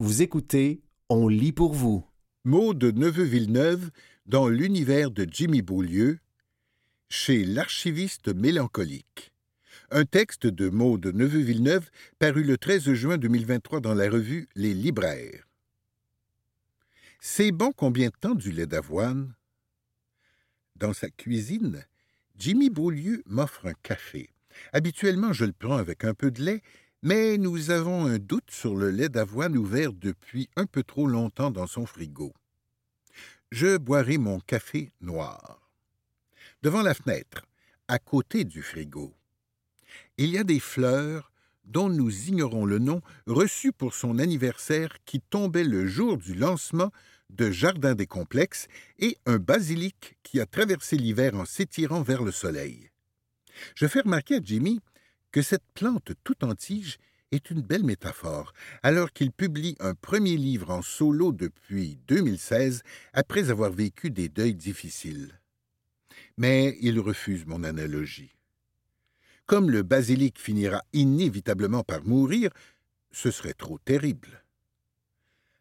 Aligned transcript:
Vous 0.00 0.22
écoutez 0.22 0.80
On 1.08 1.26
lit 1.26 1.50
pour 1.50 1.74
vous. 1.74 2.06
Mots 2.44 2.72
de 2.72 2.92
Neveu-Villeneuve 2.92 3.90
dans 4.26 4.46
l'univers 4.46 5.10
de 5.10 5.26
Jimmy 5.28 5.60
Beaulieu, 5.60 6.20
chez 7.08 7.44
l'archiviste 7.44 8.32
mélancolique. 8.32 9.32
Un 9.90 10.04
texte 10.04 10.46
de 10.46 10.68
Maud 10.68 11.00
de 11.00 11.10
Neveu-Villeneuve 11.10 11.90
paru 12.20 12.44
le 12.44 12.56
13 12.56 12.92
juin 12.92 13.18
2023 13.18 13.80
dans 13.80 13.94
la 13.94 14.08
revue 14.08 14.48
Les 14.54 14.72
Libraires. 14.72 15.48
C'est 17.18 17.50
bon 17.50 17.72
combien 17.72 18.10
de 18.10 18.16
temps 18.20 18.36
du 18.36 18.52
lait 18.52 18.66
d'avoine? 18.66 19.34
Dans 20.76 20.92
sa 20.92 21.10
cuisine, 21.10 21.84
Jimmy 22.38 22.70
Beaulieu 22.70 23.24
m'offre 23.26 23.66
un 23.66 23.74
café. 23.82 24.30
Habituellement, 24.72 25.32
je 25.32 25.44
le 25.44 25.52
prends 25.52 25.76
avec 25.76 26.04
un 26.04 26.14
peu 26.14 26.30
de 26.30 26.40
lait, 26.40 26.62
mais 27.02 27.38
nous 27.38 27.70
avons 27.70 28.06
un 28.06 28.18
doute 28.18 28.50
sur 28.50 28.76
le 28.76 28.90
lait 28.90 29.08
d'avoine 29.08 29.56
ouvert 29.56 29.92
depuis 29.92 30.48
un 30.56 30.66
peu 30.66 30.82
trop 30.82 31.06
longtemps 31.06 31.50
dans 31.50 31.66
son 31.66 31.86
frigo. 31.86 32.32
Je 33.50 33.76
boirai 33.76 34.18
mon 34.18 34.40
café 34.40 34.92
noir. 35.00 35.60
Devant 36.62 36.82
la 36.82 36.94
fenêtre, 36.94 37.46
à 37.86 37.98
côté 37.98 38.44
du 38.44 38.62
frigo, 38.62 39.14
il 40.16 40.30
y 40.30 40.38
a 40.38 40.44
des 40.44 40.60
fleurs 40.60 41.32
dont 41.64 41.88
nous 41.88 42.28
ignorons 42.28 42.64
le 42.64 42.78
nom, 42.78 43.02
reçues 43.26 43.72
pour 43.72 43.94
son 43.94 44.18
anniversaire 44.18 44.96
qui 45.04 45.20
tombait 45.20 45.64
le 45.64 45.86
jour 45.86 46.16
du 46.16 46.34
lancement 46.34 46.90
de 47.30 47.50
Jardin 47.50 47.94
des 47.94 48.06
Complexes, 48.06 48.68
et 48.98 49.18
un 49.26 49.36
basilic 49.38 50.16
qui 50.22 50.40
a 50.40 50.46
traversé 50.46 50.96
l'hiver 50.96 51.34
en 51.34 51.44
s'étirant 51.44 52.02
vers 52.02 52.22
le 52.22 52.32
soleil. 52.32 52.90
Je 53.74 53.86
fais 53.86 54.00
remarquer 54.00 54.36
à 54.36 54.40
Jimmy 54.42 54.80
que 55.32 55.42
cette 55.42 55.66
plante 55.74 56.12
tout 56.24 56.44
en 56.44 56.54
tige 56.54 56.98
est 57.30 57.50
une 57.50 57.60
belle 57.60 57.84
métaphore, 57.84 58.52
alors 58.82 59.12
qu'il 59.12 59.32
publie 59.32 59.76
un 59.80 59.94
premier 59.94 60.36
livre 60.36 60.70
en 60.70 60.82
solo 60.82 61.32
depuis 61.32 61.98
2016, 62.08 62.82
après 63.12 63.50
avoir 63.50 63.70
vécu 63.70 64.10
des 64.10 64.28
deuils 64.28 64.54
difficiles. 64.54 65.38
Mais 66.36 66.78
il 66.80 66.98
refuse 67.00 67.44
mon 67.46 67.64
analogie. 67.64 68.34
Comme 69.46 69.70
le 69.70 69.82
basilic 69.82 70.38
finira 70.38 70.82
inévitablement 70.92 71.82
par 71.82 72.04
mourir, 72.04 72.50
ce 73.10 73.30
serait 73.30 73.54
trop 73.54 73.78
terrible. 73.78 74.44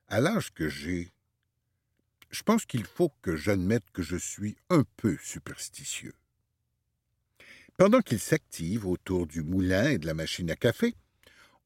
À 0.07 0.19
l'âge 0.19 0.53
que 0.53 0.69
j'ai, 0.69 1.11
je 2.29 2.43
pense 2.43 2.65
qu'il 2.65 2.85
faut 2.85 3.11
que 3.21 3.35
j'admette 3.35 3.89
que 3.91 4.03
je 4.03 4.17
suis 4.17 4.57
un 4.69 4.83
peu 4.97 5.17
superstitieux. 5.21 6.13
Pendant 7.77 8.01
qu'il 8.01 8.17
s'active 8.17 8.87
autour 8.87 9.27
du 9.27 9.43
moulin 9.43 9.91
et 9.91 9.99
de 9.99 10.07
la 10.07 10.15
machine 10.15 10.49
à 10.49 10.55
café, 10.55 10.95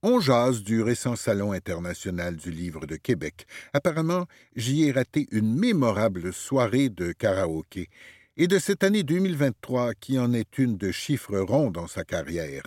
on 0.04 0.20
jase 0.20 0.62
du 0.62 0.82
récent 0.82 1.16
Salon 1.16 1.54
international 1.54 2.36
du 2.36 2.52
livre 2.52 2.86
de 2.86 2.98
Québec. 2.98 3.48
Apparemment, 3.72 4.26
j'y 4.58 4.84
ai 4.84 4.92
raté 4.92 5.30
une 5.32 5.58
mémorable 5.58 6.34
soirée 6.34 6.90
de 6.90 7.14
karaoké, 7.14 7.88
et 8.36 8.48
de 8.48 8.60
cette 8.60 8.84
année 8.84 9.04
2023 9.04 9.94
qui 9.94 10.20
en 10.20 10.34
est 10.34 10.58
une 10.58 10.76
de 10.76 10.92
chiffres 10.92 11.40
ronds 11.40 11.72
dans 11.72 11.88
sa 11.88 12.04
carrière. 12.04 12.64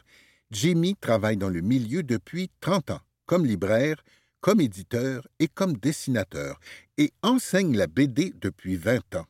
Jimmy 0.51 0.97
travaille 0.97 1.37
dans 1.37 1.51
le 1.51 1.61
milieu 1.61 2.03
depuis 2.03 2.51
30 2.63 2.93
ans, 2.93 3.01
comme 3.27 3.45
libraire, 3.45 4.03
comme 4.41 4.63
éditeur 4.63 5.29
et 5.39 5.49
comme 5.49 5.77
dessinateur, 5.77 6.59
et 6.97 7.13
enseigne 7.23 7.77
la 7.77 7.89
BD 7.89 8.33
depuis 8.41 8.77
20 8.77 9.17
ans 9.17 9.27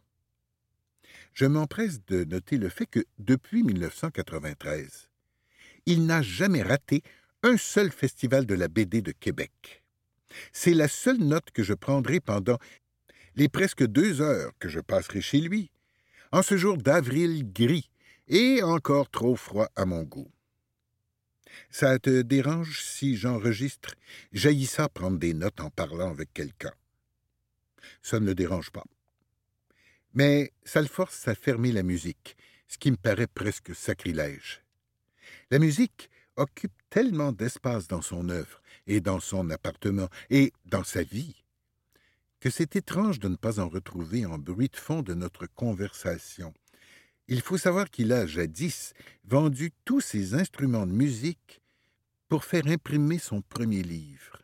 je 1.34 1.46
m'empresse 1.46 2.04
de 2.06 2.24
noter 2.24 2.56
le 2.56 2.68
fait 2.68 2.86
que, 2.86 3.04
depuis 3.18 3.62
1993, 3.62 5.10
il 5.86 6.06
n'a 6.06 6.22
jamais 6.22 6.62
raté 6.62 7.02
un 7.42 7.56
seul 7.56 7.90
festival 7.90 8.46
de 8.46 8.54
la 8.54 8.68
BD 8.68 9.02
de 9.02 9.12
Québec. 9.12 9.82
C'est 10.52 10.74
la 10.74 10.88
seule 10.88 11.18
note 11.18 11.50
que 11.50 11.62
je 11.62 11.74
prendrai 11.74 12.20
pendant 12.20 12.58
les 13.36 13.48
presque 13.48 13.84
deux 13.84 14.20
heures 14.20 14.52
que 14.58 14.68
je 14.68 14.80
passerai 14.80 15.20
chez 15.20 15.40
lui, 15.40 15.70
en 16.32 16.42
ce 16.42 16.56
jour 16.56 16.78
d'avril 16.78 17.52
gris 17.52 17.90
et 18.28 18.62
encore 18.62 19.10
trop 19.10 19.36
froid 19.36 19.68
à 19.76 19.84
mon 19.84 20.02
goût. 20.02 20.30
Ça 21.70 21.98
te 21.98 22.22
dérange 22.22 22.82
si 22.82 23.16
j'enregistre 23.16 23.94
Jaillissa 24.32 24.88
prendre 24.88 25.18
des 25.18 25.34
notes 25.34 25.60
en 25.60 25.70
parlant 25.70 26.10
avec 26.10 26.32
quelqu'un? 26.32 26.72
Ça 28.02 28.18
ne 28.18 28.26
le 28.26 28.34
dérange 28.34 28.70
pas. 28.70 28.84
Mais 30.14 30.52
ça 30.64 30.80
le 30.80 30.88
force 30.88 31.28
à 31.28 31.34
fermer 31.34 31.72
la 31.72 31.82
musique, 31.82 32.36
ce 32.68 32.78
qui 32.78 32.90
me 32.90 32.96
paraît 32.96 33.26
presque 33.26 33.74
sacrilège. 33.74 34.62
La 35.50 35.58
musique 35.58 36.10
occupe 36.36 36.72
tellement 36.90 37.32
d'espace 37.32 37.88
dans 37.88 38.02
son 38.02 38.28
œuvre 38.28 38.60
et 38.86 39.00
dans 39.00 39.20
son 39.20 39.50
appartement 39.50 40.08
et 40.30 40.52
dans 40.66 40.84
sa 40.84 41.02
vie 41.02 41.44
que 42.44 42.50
c'est 42.50 42.76
étrange 42.76 43.20
de 43.20 43.28
ne 43.28 43.36
pas 43.36 43.58
en 43.58 43.70
retrouver 43.70 44.26
en 44.26 44.36
bruit 44.36 44.68
de 44.68 44.76
fond 44.76 45.00
de 45.00 45.14
notre 45.14 45.46
conversation. 45.46 46.52
Il 47.26 47.40
faut 47.40 47.56
savoir 47.56 47.88
qu'il 47.88 48.12
a 48.12 48.26
jadis 48.26 48.92
vendu 49.24 49.72
tous 49.86 50.02
ses 50.02 50.34
instruments 50.34 50.86
de 50.86 50.92
musique 50.92 51.62
pour 52.28 52.44
faire 52.44 52.66
imprimer 52.66 53.18
son 53.18 53.40
premier 53.40 53.82
livre. 53.82 54.42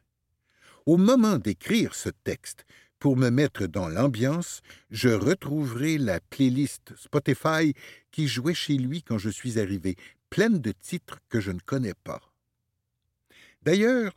Au 0.87 0.97
moment 0.97 1.37
d'écrire 1.37 1.95
ce 1.95 2.09
texte, 2.09 2.65
pour 3.01 3.17
me 3.17 3.31
mettre 3.31 3.67
dans 3.67 3.89
l'ambiance, 3.89 4.61
je 4.91 5.09
retrouverai 5.09 5.97
la 5.99 6.21
playlist 6.21 6.95
Spotify 6.97 7.75
qui 8.13 8.29
jouait 8.29 8.55
chez 8.55 8.75
lui 8.75 9.03
quand 9.03 9.19
je 9.19 9.31
suis 9.31 9.59
arrivé, 9.59 9.97
pleine 10.29 10.61
de 10.61 10.71
titres 10.71 11.19
que 11.31 11.41
je 11.41 11.51
ne 11.51 11.61
connais 11.61 11.95
pas. 11.95 12.21
D'ailleurs, 13.63 14.13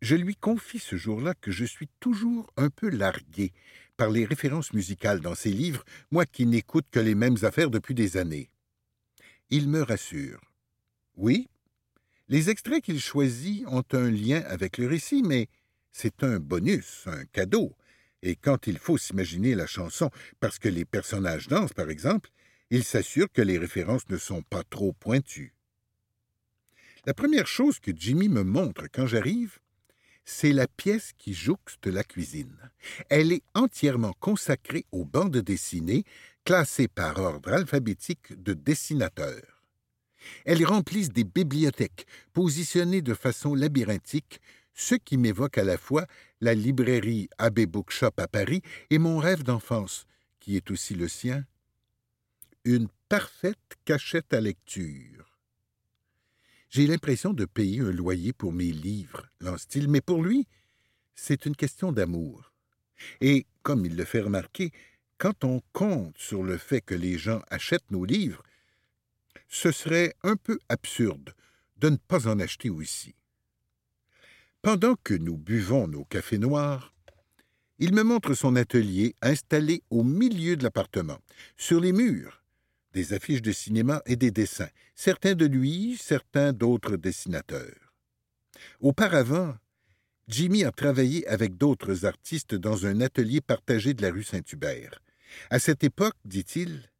je 0.00 0.14
lui 0.14 0.36
confie 0.36 0.78
ce 0.78 0.96
jour-là 0.96 1.34
que 1.34 1.50
je 1.50 1.64
suis 1.64 1.88
toujours 1.98 2.50
un 2.56 2.70
peu 2.70 2.88
largué 2.88 3.52
par 3.96 4.10
les 4.10 4.24
références 4.24 4.72
musicales 4.72 5.20
dans 5.20 5.34
ses 5.34 5.50
livres, 5.50 5.84
moi 6.12 6.26
qui 6.26 6.46
n'écoute 6.46 6.86
que 6.90 7.00
les 7.00 7.14
mêmes 7.16 7.38
affaires 7.42 7.70
depuis 7.70 7.94
des 7.94 8.16
années. 8.16 8.50
Il 9.50 9.68
me 9.68 9.82
rassure. 9.82 10.40
Oui, 11.16 11.48
les 12.28 12.50
extraits 12.50 12.84
qu'il 12.84 13.00
choisit 13.00 13.66
ont 13.66 13.84
un 13.92 14.10
lien 14.10 14.42
avec 14.46 14.78
le 14.78 14.86
récit, 14.86 15.22
mais 15.24 15.48
c'est 15.90 16.22
un 16.22 16.38
bonus, 16.38 17.04
un 17.06 17.24
cadeau, 17.24 17.74
et 18.26 18.34
quand 18.34 18.66
il 18.66 18.78
faut 18.78 18.98
s'imaginer 18.98 19.54
la 19.54 19.66
chanson 19.66 20.10
parce 20.40 20.58
que 20.58 20.68
les 20.68 20.84
personnages 20.84 21.46
dansent, 21.46 21.72
par 21.72 21.90
exemple, 21.90 22.30
il 22.70 22.82
s'assure 22.82 23.30
que 23.32 23.42
les 23.42 23.56
références 23.56 24.08
ne 24.08 24.16
sont 24.16 24.42
pas 24.42 24.64
trop 24.64 24.92
pointues. 24.92 25.54
La 27.04 27.14
première 27.14 27.46
chose 27.46 27.78
que 27.78 27.92
Jimmy 27.94 28.28
me 28.28 28.42
montre 28.42 28.88
quand 28.92 29.06
j'arrive, 29.06 29.60
c'est 30.24 30.52
la 30.52 30.66
pièce 30.66 31.12
qui 31.16 31.34
jouxte 31.34 31.86
la 31.86 32.02
cuisine. 32.02 32.58
Elle 33.08 33.30
est 33.30 33.44
entièrement 33.54 34.12
consacrée 34.18 34.84
aux 34.90 35.04
bandes 35.04 35.36
dessinées, 35.36 36.02
classées 36.44 36.88
par 36.88 37.20
ordre 37.20 37.52
alphabétique 37.52 38.42
de 38.42 38.54
dessinateurs. 38.54 39.62
Elles 40.44 40.66
remplissent 40.66 41.12
des 41.12 41.22
bibliothèques, 41.22 42.08
positionnées 42.32 43.02
de 43.02 43.14
façon 43.14 43.54
labyrinthique, 43.54 44.40
ce 44.76 44.94
qui 44.94 45.16
m'évoque 45.16 45.58
à 45.58 45.64
la 45.64 45.78
fois 45.78 46.06
la 46.40 46.54
librairie 46.54 47.28
Abbé 47.38 47.66
Bookshop 47.66 48.12
à 48.18 48.28
Paris 48.28 48.62
et 48.90 48.98
mon 48.98 49.18
rêve 49.18 49.42
d'enfance, 49.42 50.06
qui 50.38 50.56
est 50.56 50.70
aussi 50.70 50.94
le 50.94 51.08
sien. 51.08 51.44
Une 52.64 52.88
parfaite 53.08 53.76
cachette 53.84 54.32
à 54.32 54.40
lecture. 54.40 55.38
J'ai 56.68 56.86
l'impression 56.86 57.32
de 57.32 57.46
payer 57.46 57.80
un 57.80 57.90
loyer 57.90 58.32
pour 58.32 58.52
mes 58.52 58.70
livres, 58.70 59.26
lance-t-il, 59.40 59.88
mais 59.88 60.02
pour 60.02 60.22
lui, 60.22 60.46
c'est 61.14 61.46
une 61.46 61.56
question 61.56 61.90
d'amour. 61.90 62.52
Et, 63.20 63.46
comme 63.62 63.86
il 63.86 63.96
le 63.96 64.04
fait 64.04 64.20
remarquer, 64.20 64.72
quand 65.16 65.44
on 65.44 65.62
compte 65.72 66.18
sur 66.18 66.42
le 66.42 66.58
fait 66.58 66.82
que 66.82 66.94
les 66.94 67.16
gens 67.16 67.40
achètent 67.48 67.90
nos 67.90 68.04
livres, 68.04 68.42
ce 69.48 69.72
serait 69.72 70.14
un 70.22 70.36
peu 70.36 70.58
absurde 70.68 71.34
de 71.78 71.88
ne 71.88 71.96
pas 71.96 72.28
en 72.28 72.40
acheter 72.40 72.68
aussi. 72.68 73.14
Pendant 74.66 74.96
que 75.04 75.14
nous 75.14 75.36
buvons 75.36 75.86
nos 75.86 76.04
cafés 76.06 76.38
noirs, 76.38 76.92
il 77.78 77.94
me 77.94 78.02
montre 78.02 78.34
son 78.34 78.56
atelier 78.56 79.14
installé 79.22 79.84
au 79.90 80.02
milieu 80.02 80.56
de 80.56 80.64
l'appartement. 80.64 81.20
Sur 81.56 81.78
les 81.78 81.92
murs, 81.92 82.42
des 82.92 83.12
affiches 83.12 83.42
de 83.42 83.52
cinéma 83.52 84.02
et 84.06 84.16
des 84.16 84.32
dessins, 84.32 84.68
certains 84.96 85.36
de 85.36 85.46
lui, 85.46 85.96
certains 85.96 86.52
d'autres 86.52 86.96
dessinateurs. 86.96 87.92
Auparavant, 88.80 89.54
Jimmy 90.26 90.64
a 90.64 90.72
travaillé 90.72 91.24
avec 91.28 91.56
d'autres 91.56 92.04
artistes 92.04 92.56
dans 92.56 92.86
un 92.86 93.00
atelier 93.00 93.40
partagé 93.40 93.94
de 93.94 94.02
la 94.02 94.10
rue 94.10 94.24
Saint-Hubert. 94.24 95.00
À 95.48 95.60
cette 95.60 95.84
époque, 95.84 96.16
dit-il, 96.24 96.90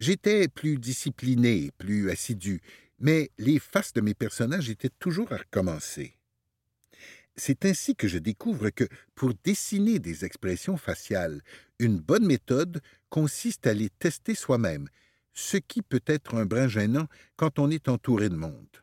j'étais 0.00 0.48
plus 0.48 0.78
discipliné, 0.78 1.72
plus 1.76 2.10
assidu, 2.10 2.62
mais 2.98 3.30
les 3.36 3.58
faces 3.58 3.92
de 3.92 4.00
mes 4.00 4.14
personnages 4.14 4.70
étaient 4.70 4.88
toujours 4.98 5.30
à 5.34 5.36
recommencer. 5.36 6.16
C'est 7.36 7.66
ainsi 7.66 7.94
que 7.94 8.08
je 8.08 8.18
découvre 8.18 8.70
que, 8.70 8.84
pour 9.14 9.32
dessiner 9.44 9.98
des 9.98 10.24
expressions 10.24 10.76
faciales, 10.76 11.42
une 11.78 11.98
bonne 11.98 12.26
méthode 12.26 12.80
consiste 13.10 13.66
à 13.66 13.74
les 13.74 13.90
tester 13.90 14.34
soi-même, 14.34 14.88
ce 15.34 15.58
qui 15.58 15.82
peut 15.82 16.02
être 16.06 16.34
un 16.34 16.46
brin 16.46 16.66
gênant 16.66 17.08
quand 17.36 17.58
on 17.58 17.70
est 17.70 17.88
entouré 17.88 18.30
de 18.30 18.36
monde. 18.36 18.82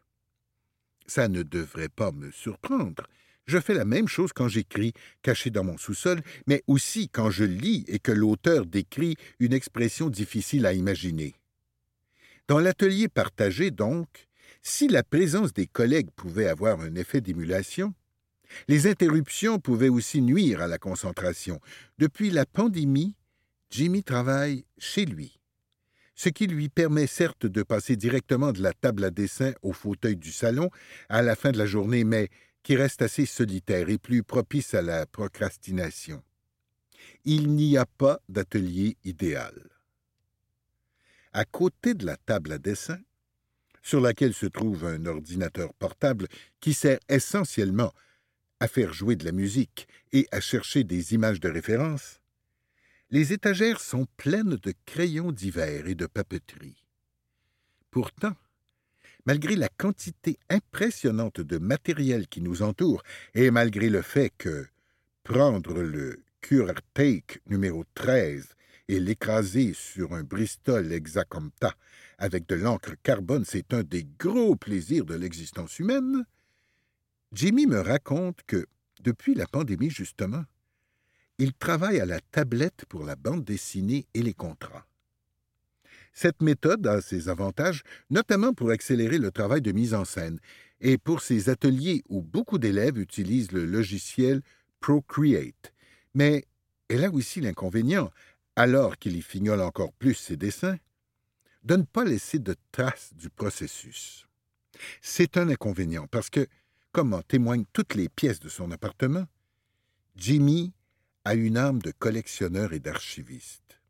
Ça 1.07 1.27
ne 1.27 1.41
devrait 1.41 1.89
pas 1.89 2.11
me 2.11 2.31
surprendre. 2.31 3.07
Je 3.45 3.59
fais 3.59 3.73
la 3.73 3.85
même 3.85 4.07
chose 4.07 4.31
quand 4.31 4.47
j'écris, 4.47 4.93
caché 5.21 5.49
dans 5.49 5.63
mon 5.63 5.77
sous-sol, 5.77 6.21
mais 6.47 6.63
aussi 6.67 7.09
quand 7.09 7.29
je 7.29 7.43
lis 7.43 7.83
et 7.87 7.99
que 7.99 8.11
l'auteur 8.11 8.65
décrit 8.65 9.17
une 9.39 9.51
expression 9.51 10.09
difficile 10.09 10.65
à 10.65 10.73
imaginer. 10.73 11.33
Dans 12.47 12.59
l'atelier 12.59 13.09
partagé, 13.09 13.71
donc, 13.71 14.27
si 14.61 14.87
la 14.87 15.03
présence 15.03 15.53
des 15.53 15.67
collègues 15.67 16.11
pouvait 16.15 16.47
avoir 16.47 16.79
un 16.79 16.95
effet 16.95 17.19
d'émulation, 17.19 17.93
les 18.67 18.87
interruptions 18.87 19.59
pouvaient 19.59 19.89
aussi 19.89 20.21
nuire 20.21 20.61
à 20.61 20.67
la 20.67 20.77
concentration. 20.77 21.59
Depuis 21.97 22.29
la 22.29 22.45
pandémie, 22.45 23.15
Jimmy 23.69 24.03
travaille 24.03 24.65
chez 24.77 25.05
lui, 25.05 25.39
ce 26.15 26.29
qui 26.29 26.47
lui 26.47 26.69
permet 26.69 27.07
certes 27.07 27.45
de 27.45 27.63
passer 27.63 27.95
directement 27.95 28.51
de 28.51 28.61
la 28.61 28.73
table 28.73 29.03
à 29.03 29.09
dessin 29.09 29.53
au 29.61 29.73
fauteuil 29.73 30.15
du 30.15 30.31
salon 30.31 30.69
à 31.09 31.21
la 31.21 31.35
fin 31.35 31.51
de 31.51 31.57
la 31.57 31.65
journée, 31.65 32.03
mais 32.03 32.29
qui 32.61 32.75
reste 32.75 33.01
assez 33.01 33.25
solitaire 33.25 33.89
et 33.89 33.97
plus 33.97 34.23
propice 34.23 34.73
à 34.73 34.81
la 34.81 35.05
procrastination. 35.05 36.23
Il 37.25 37.49
n'y 37.49 37.77
a 37.77 37.85
pas 37.85 38.19
d'atelier 38.29 38.97
idéal. 39.03 39.69
À 41.33 41.45
côté 41.45 41.93
de 41.93 42.05
la 42.05 42.15
table 42.15 42.51
à 42.51 42.57
dessin, 42.59 42.99
sur 43.81 43.99
laquelle 43.99 44.33
se 44.33 44.45
trouve 44.45 44.85
un 44.85 45.05
ordinateur 45.05 45.73
portable 45.73 46.27
qui 46.61 46.73
sert 46.73 46.99
essentiellement 47.09 47.91
à 48.63 48.69
faire 48.69 48.93
jouer 48.93 49.17
de 49.17 49.25
la 49.25 49.33
musique 49.33 49.89
et 50.13 50.25
à 50.31 50.39
chercher 50.39 50.85
des 50.85 51.13
images 51.13 51.41
de 51.41 51.49
référence, 51.49 52.21
les 53.09 53.33
étagères 53.33 53.81
sont 53.81 54.07
pleines 54.15 54.55
de 54.55 54.73
crayons 54.85 55.33
divers 55.33 55.85
et 55.85 55.95
de 55.95 56.05
papeterie. 56.05 56.81
Pourtant, 57.91 58.37
malgré 59.25 59.57
la 59.57 59.67
quantité 59.67 60.39
impressionnante 60.49 61.41
de 61.41 61.57
matériel 61.57 62.29
qui 62.29 62.39
nous 62.39 62.61
entoure, 62.61 63.03
et 63.35 63.51
malgré 63.51 63.89
le 63.89 64.01
fait 64.01 64.31
que 64.37 64.65
prendre 65.23 65.81
le 65.81 66.23
Cure 66.39 66.73
Take 66.93 67.41
numéro 67.47 67.83
13 67.95 68.47
et 68.87 69.01
l'écraser 69.01 69.73
sur 69.73 70.13
un 70.13 70.23
Bristol 70.23 70.93
Exacompta 70.93 71.75
avec 72.17 72.47
de 72.47 72.55
l'encre 72.55 72.95
carbone, 73.03 73.43
c'est 73.43 73.73
un 73.73 73.83
des 73.83 74.07
gros 74.17 74.55
plaisirs 74.55 75.03
de 75.03 75.15
l'existence 75.15 75.79
humaine. 75.79 76.25
Jimmy 77.33 77.65
me 77.65 77.79
raconte 77.79 78.41
que, 78.45 78.67
depuis 79.01 79.33
la 79.33 79.47
pandémie 79.47 79.89
justement, 79.89 80.43
il 81.39 81.53
travaille 81.53 81.99
à 81.99 82.05
la 82.05 82.19
tablette 82.19 82.85
pour 82.87 83.05
la 83.05 83.15
bande 83.15 83.43
dessinée 83.43 84.05
et 84.13 84.21
les 84.21 84.35
contrats. 84.35 84.85
Cette 86.13 86.43
méthode 86.43 86.85
a 86.85 87.01
ses 87.01 87.29
avantages, 87.29 87.81
notamment 88.11 88.53
pour 88.53 88.69
accélérer 88.69 89.17
le 89.17 89.31
travail 89.31 89.61
de 89.61 89.71
mise 89.71 89.95
en 89.95 90.05
scène 90.05 90.39
et 90.79 90.99
pour 90.99 91.21
ces 91.21 91.49
ateliers 91.49 92.03
où 92.07 92.21
beaucoup 92.21 92.59
d'élèves 92.59 92.99
utilisent 92.99 93.51
le 93.51 93.65
logiciel 93.65 94.41
Procreate. 94.79 95.73
Mais 96.13 96.45
elle 96.87 97.03
a 97.03 97.09
aussi 97.09 97.41
l'inconvénient 97.41 98.11
alors 98.55 98.97
qu'il 98.99 99.17
y 99.17 99.21
fignole 99.23 99.61
encore 99.61 99.93
plus 99.93 100.13
ses 100.13 100.37
dessins, 100.37 100.77
de 101.63 101.77
ne 101.77 101.83
pas 101.83 102.03
laisser 102.03 102.37
de 102.37 102.55
traces 102.71 103.13
du 103.15 103.31
processus. 103.31 104.27
C'est 105.01 105.37
un 105.37 105.49
inconvénient 105.49 106.07
parce 106.07 106.29
que, 106.29 106.45
comme 106.93 107.13
en 107.13 107.23
témoignent 107.23 107.65
toutes 107.73 107.95
les 107.95 108.07
pièces 108.07 108.39
de 108.39 108.49
son 108.49 108.71
appartement, 108.71 109.25
Jimmy 110.15 110.73
a 111.25 111.33
une 111.33 111.57
âme 111.57 111.81
de 111.81 111.91
collectionneur 111.91 112.71
et 112.71 112.79
d'archiviste. 112.79 113.81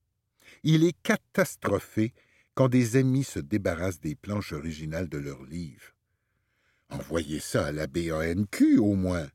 Il 0.64 0.86
est 0.86 0.96
catastrophé 1.04 2.14
quand 2.56 2.70
des 2.70 2.96
amis 2.96 3.26
se 3.26 3.40
débarrassent 3.40 4.00
des 4.00 4.16
planches 4.16 4.54
originales 4.54 5.10
de 5.10 5.18
leurs 5.18 5.44
livres. 5.44 5.94
Envoyez 6.90 7.40
ça 7.40 7.68
à 7.68 7.72
la 7.72 7.88
BANQ 7.88 8.78
au 8.78 8.94
moins. 8.96 9.28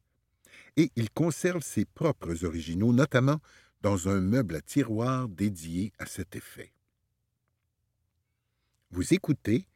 Et 0.76 0.90
il 0.96 1.10
conserve 1.10 1.62
ses 1.62 1.84
propres 1.84 2.44
originaux, 2.44 2.92
notamment 2.92 3.40
dans 3.82 4.08
un 4.08 4.20
meuble 4.20 4.56
à 4.56 4.60
tiroir 4.60 5.28
dédié 5.28 5.92
à 5.98 6.06
cet 6.06 6.36
effet. 6.36 6.72
Vous 8.90 9.12
écoutez 9.12 9.66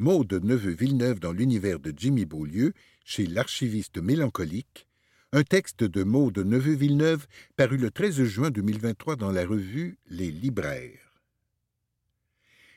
Maud 0.00 0.32
Neveu 0.32 0.70
Villeneuve 0.70 1.18
dans 1.18 1.32
l'univers 1.32 1.80
de 1.80 1.92
Jimmy 1.96 2.24
Beaulieu 2.24 2.72
chez 3.04 3.26
l'archiviste 3.26 3.98
mélancolique, 3.98 4.86
un 5.32 5.42
texte 5.42 5.82
de 5.82 6.04
Maud 6.04 6.38
Neveu 6.38 6.74
Villeneuve 6.74 7.26
paru 7.56 7.76
le 7.78 7.90
13 7.90 8.22
juin 8.22 8.50
2023 8.52 9.16
dans 9.16 9.32
la 9.32 9.44
revue 9.44 9.98
Les 10.06 10.30
Libraires. 10.30 11.20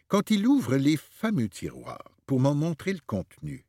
Quand 0.08 0.32
il 0.32 0.48
ouvre 0.48 0.78
les 0.78 0.98
fameux 0.98 1.48
tiroirs 1.48 2.18
pour 2.26 2.40
m'en 2.40 2.56
montrer 2.56 2.92
le 2.92 3.02
contenu, 3.06 3.66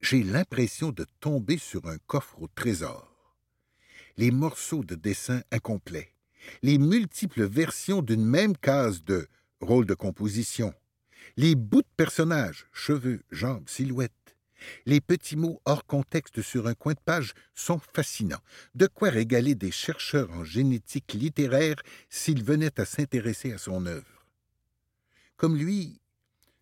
j'ai 0.00 0.22
l'impression 0.22 0.90
de 0.90 1.04
tomber 1.20 1.58
sur 1.58 1.86
un 1.86 1.98
coffre 2.06 2.40
au 2.40 2.48
trésor 2.48 3.36
les 4.16 4.30
morceaux 4.30 4.84
de 4.84 4.94
dessin 4.94 5.42
incomplets, 5.50 6.14
les 6.62 6.78
multiples 6.78 7.44
versions 7.44 8.00
d'une 8.00 8.24
même 8.24 8.56
case 8.56 9.04
de 9.04 9.28
rôle 9.60 9.84
de 9.84 9.94
composition, 9.94 10.72
les 11.36 11.54
bouts 11.54 11.82
de 11.82 11.86
personnages, 11.96 12.66
cheveux, 12.72 13.22
jambes, 13.30 13.68
silhouettes, 13.68 14.12
les 14.86 15.00
petits 15.00 15.36
mots 15.36 15.60
hors 15.64 15.84
contexte 15.86 16.42
sur 16.42 16.66
un 16.66 16.74
coin 16.74 16.94
de 16.94 17.00
page 17.04 17.32
sont 17.54 17.80
fascinants, 17.94 18.42
de 18.74 18.86
quoi 18.86 19.10
régaler 19.10 19.54
des 19.54 19.70
chercheurs 19.70 20.30
en 20.32 20.44
génétique 20.44 21.12
littéraire 21.14 21.76
s'ils 22.08 22.44
venaient 22.44 22.80
à 22.80 22.84
s'intéresser 22.84 23.52
à 23.52 23.58
son 23.58 23.86
œuvre. 23.86 24.26
Comme 25.36 25.56
lui, 25.56 26.00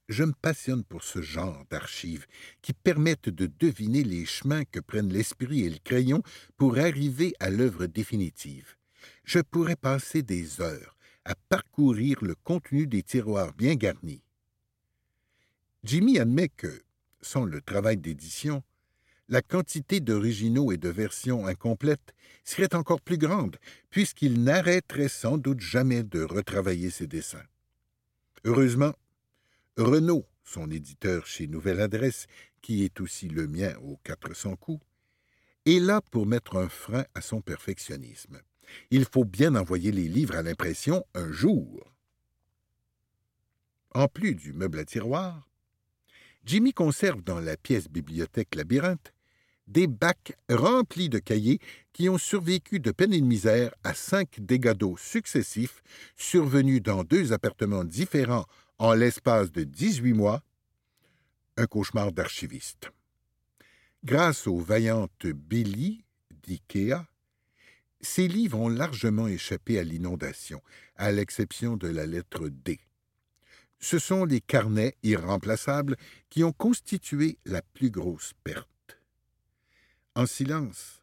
je 0.08 0.24
me 0.24 0.32
passionne 0.32 0.82
pour 0.82 1.04
ce 1.04 1.22
genre 1.22 1.64
d'archives 1.70 2.26
qui 2.62 2.72
permettent 2.72 3.28
de 3.28 3.46
deviner 3.46 4.02
les 4.02 4.26
chemins 4.26 4.64
que 4.64 4.80
prennent 4.80 5.12
l'esprit 5.12 5.64
et 5.64 5.70
le 5.70 5.78
crayon 5.78 6.22
pour 6.56 6.78
arriver 6.78 7.34
à 7.38 7.50
l'œuvre 7.50 7.86
définitive. 7.86 8.76
Je 9.24 9.38
pourrais 9.38 9.76
passer 9.76 10.22
des 10.22 10.60
heures 10.60 10.96
à 11.24 11.34
parcourir 11.48 12.18
le 12.22 12.34
contenu 12.34 12.86
des 12.86 13.02
tiroirs 13.02 13.52
bien 13.54 13.76
garnis. 13.76 14.22
Jimmy 15.82 16.18
admet 16.18 16.48
que, 16.48 16.82
sans 17.22 17.44
le 17.44 17.60
travail 17.62 17.96
d'édition, 17.96 18.62
la 19.28 19.42
quantité 19.42 20.00
d'originaux 20.00 20.72
et 20.72 20.76
de 20.76 20.88
versions 20.88 21.46
incomplètes 21.46 22.14
serait 22.44 22.74
encore 22.74 23.00
plus 23.00 23.16
grande, 23.16 23.56
puisqu'il 23.88 24.42
n'arrêterait 24.42 25.08
sans 25.08 25.38
doute 25.38 25.60
jamais 25.60 26.02
de 26.02 26.22
retravailler 26.22 26.90
ses 26.90 27.06
dessins. 27.06 27.44
Heureusement, 28.44 28.92
Renaud, 29.76 30.26
son 30.44 30.70
éditeur 30.70 31.26
chez 31.26 31.46
Nouvelle 31.46 31.80
Adresse, 31.80 32.26
qui 32.60 32.84
est 32.84 33.00
aussi 33.00 33.28
le 33.28 33.46
mien 33.46 33.74
aux 33.82 33.98
400 34.04 34.56
coups, 34.56 34.84
est 35.64 35.78
là 35.78 36.00
pour 36.10 36.26
mettre 36.26 36.56
un 36.56 36.68
frein 36.68 37.04
à 37.14 37.20
son 37.20 37.40
perfectionnisme. 37.40 38.40
Il 38.90 39.04
faut 39.04 39.24
bien 39.24 39.54
envoyer 39.54 39.92
les 39.92 40.08
livres 40.08 40.36
à 40.36 40.42
l'impression 40.42 41.04
un 41.14 41.30
jour. 41.30 41.90
En 43.92 44.08
plus 44.08 44.34
du 44.34 44.52
meuble 44.52 44.78
à 44.78 44.84
tiroir, 44.84 45.49
Jimmy 46.44 46.72
conserve 46.72 47.22
dans 47.22 47.40
la 47.40 47.56
pièce 47.56 47.88
bibliothèque 47.88 48.54
labyrinthe 48.54 49.12
des 49.66 49.86
bacs 49.86 50.36
remplis 50.48 51.08
de 51.08 51.18
cahiers 51.18 51.60
qui 51.92 52.08
ont 52.08 52.18
survécu 52.18 52.80
de 52.80 52.90
peine 52.90 53.12
et 53.12 53.20
de 53.20 53.26
misère 53.26 53.72
à 53.84 53.94
cinq 53.94 54.40
dégâts 54.40 54.72
d'eau 54.72 54.96
successifs 54.96 55.82
survenus 56.16 56.82
dans 56.82 57.04
deux 57.04 57.32
appartements 57.32 57.84
différents 57.84 58.46
en 58.78 58.94
l'espace 58.94 59.52
de 59.52 59.62
18 59.62 60.14
mois, 60.14 60.42
un 61.56 61.66
cauchemar 61.66 62.12
d'archiviste. 62.12 62.90
Grâce 64.02 64.46
aux 64.46 64.58
vaillantes 64.58 65.26
Billy 65.26 66.04
d'IKEA, 66.42 67.06
ces 68.00 68.26
livres 68.26 68.58
ont 68.58 68.68
largement 68.68 69.28
échappé 69.28 69.78
à 69.78 69.84
l'inondation, 69.84 70.62
à 70.96 71.12
l'exception 71.12 71.76
de 71.76 71.88
la 71.88 72.06
lettre 72.06 72.48
D. 72.48 72.80
Ce 73.80 73.98
sont 73.98 74.24
les 74.24 74.40
carnets 74.40 74.96
irremplaçables 75.02 75.96
qui 76.28 76.44
ont 76.44 76.52
constitué 76.52 77.38
la 77.46 77.62
plus 77.62 77.90
grosse 77.90 78.34
perte. 78.44 79.00
En 80.14 80.26
silence, 80.26 81.02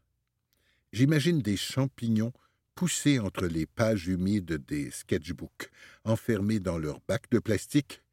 j'imagine 0.94 1.42
des 1.42 1.58
champignons 1.58 2.34
poussés 2.76 3.18
entre 3.18 3.48
les 3.48 3.66
pages 3.66 4.08
humides 4.08 4.64
des 4.68 4.92
sketchbooks, 4.92 5.72
enfermés 6.04 6.60
dans 6.60 6.78
leur 6.78 7.02
bac 7.08 7.24
de 7.32 7.40
plastique, 7.40 8.04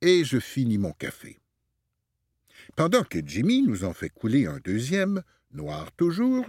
et 0.00 0.24
je 0.24 0.38
finis 0.38 0.78
mon 0.78 0.92
café. 0.92 1.40
Pendant 2.76 3.02
que 3.02 3.18
Jimmy 3.24 3.62
nous 3.62 3.82
en 3.82 3.92
fait 3.92 4.10
couler 4.10 4.46
un 4.46 4.58
deuxième, 4.58 5.22
noir 5.50 5.90
toujours, 5.92 6.46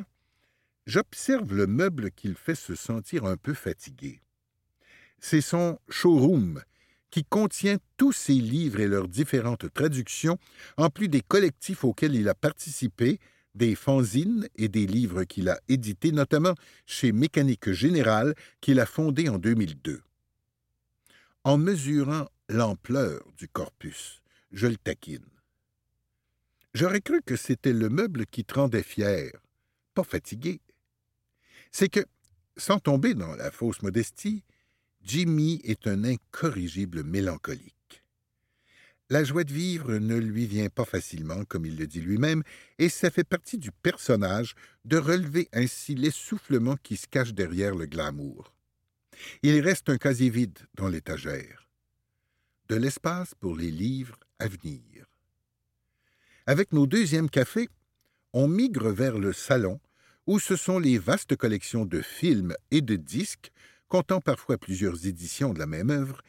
j'observe 0.85 1.55
le 1.55 1.65
meuble 1.65 2.11
qu'il 2.11 2.35
fait 2.35 2.55
se 2.55 2.75
sentir 2.75 3.25
un 3.25 3.37
peu 3.37 3.55
fatigué. 3.55 4.21
C'est 5.19 5.41
son 5.41 5.79
showroom, 5.89 6.61
qui 7.11 7.23
contient 7.23 7.77
tous 7.97 8.11
ses 8.11 8.33
livres 8.33 8.79
et 8.79 8.87
leurs 8.87 9.07
différentes 9.07 9.71
traductions, 9.73 10.37
en 10.77 10.89
plus 10.89 11.07
des 11.07 11.21
collectifs 11.21 11.83
auxquels 11.83 12.15
il 12.15 12.29
a 12.29 12.35
participé, 12.35 13.19
des 13.55 13.75
fanzines 13.75 14.47
et 14.55 14.67
des 14.67 14.85
livres 14.85 15.23
qu'il 15.23 15.49
a 15.49 15.59
édités, 15.67 16.11
notamment 16.11 16.53
chez 16.85 17.11
Mécanique 17.11 17.71
Générale, 17.71 18.35
qu'il 18.61 18.79
a 18.79 18.85
fondé 18.85 19.27
en 19.27 19.37
2002. 19.37 20.01
En 21.43 21.57
mesurant 21.57 22.27
l'ampleur 22.47 23.21
du 23.37 23.47
corpus, 23.47 24.21
je 24.51 24.67
le 24.67 24.77
taquine. 24.77 25.25
J'aurais 26.73 27.01
cru 27.01 27.21
que 27.25 27.35
c'était 27.35 27.73
le 27.73 27.89
meuble 27.89 28.25
qui 28.27 28.45
te 28.45 28.53
rendait 28.53 28.83
fier, 28.83 29.31
pas 29.95 30.03
fatigué. 30.03 30.61
C'est 31.71 31.89
que, 31.89 32.05
sans 32.57 32.79
tomber 32.79 33.15
dans 33.15 33.35
la 33.35 33.51
fausse 33.51 33.81
modestie, 33.81 34.43
Jimmy 35.09 35.59
est 35.63 35.87
un 35.87 36.03
incorrigible 36.03 37.03
mélancolique. 37.03 38.03
La 39.09 39.23
joie 39.23 39.43
de 39.43 39.51
vivre 39.51 39.95
ne 39.95 40.15
lui 40.15 40.45
vient 40.45 40.69
pas 40.69 40.85
facilement, 40.85 41.45
comme 41.45 41.65
il 41.65 41.77
le 41.77 41.87
dit 41.87 41.99
lui-même, 41.99 42.43
et 42.77 42.89
ça 42.89 43.09
fait 43.09 43.23
partie 43.23 43.57
du 43.57 43.71
personnage 43.71 44.53
de 44.85 44.97
relever 44.97 45.49
ainsi 45.51 45.95
l'essoufflement 45.95 46.75
qui 46.83 46.95
se 46.95 47.07
cache 47.07 47.33
derrière 47.33 47.73
le 47.73 47.87
glamour. 47.87 48.53
Il 49.41 49.59
reste 49.61 49.89
un 49.89 49.97
casier 49.97 50.29
vide 50.29 50.59
dans 50.75 50.89
l'étagère. 50.89 51.67
De 52.67 52.75
l'espace 52.75 53.33
pour 53.33 53.55
les 53.55 53.71
livres 53.71 54.19
à 54.37 54.47
venir. 54.47 55.07
Avec 56.45 56.71
nos 56.71 56.85
deuxièmes 56.85 57.31
cafés, 57.31 57.69
on 58.33 58.47
migre 58.47 58.91
vers 58.91 59.17
le 59.17 59.33
salon, 59.33 59.79
où 60.27 60.37
ce 60.37 60.55
sont 60.55 60.77
les 60.77 60.99
vastes 60.99 61.35
collections 61.35 61.87
de 61.87 61.99
films 61.99 62.53
et 62.69 62.81
de 62.81 62.95
disques, 62.95 63.51
comptant 63.89 64.21
parfois 64.21 64.57
plusieurs 64.57 65.05
éditions 65.05 65.53
de 65.53 65.59
la 65.59 65.65
même 65.65 65.89
œuvre, 65.89 66.21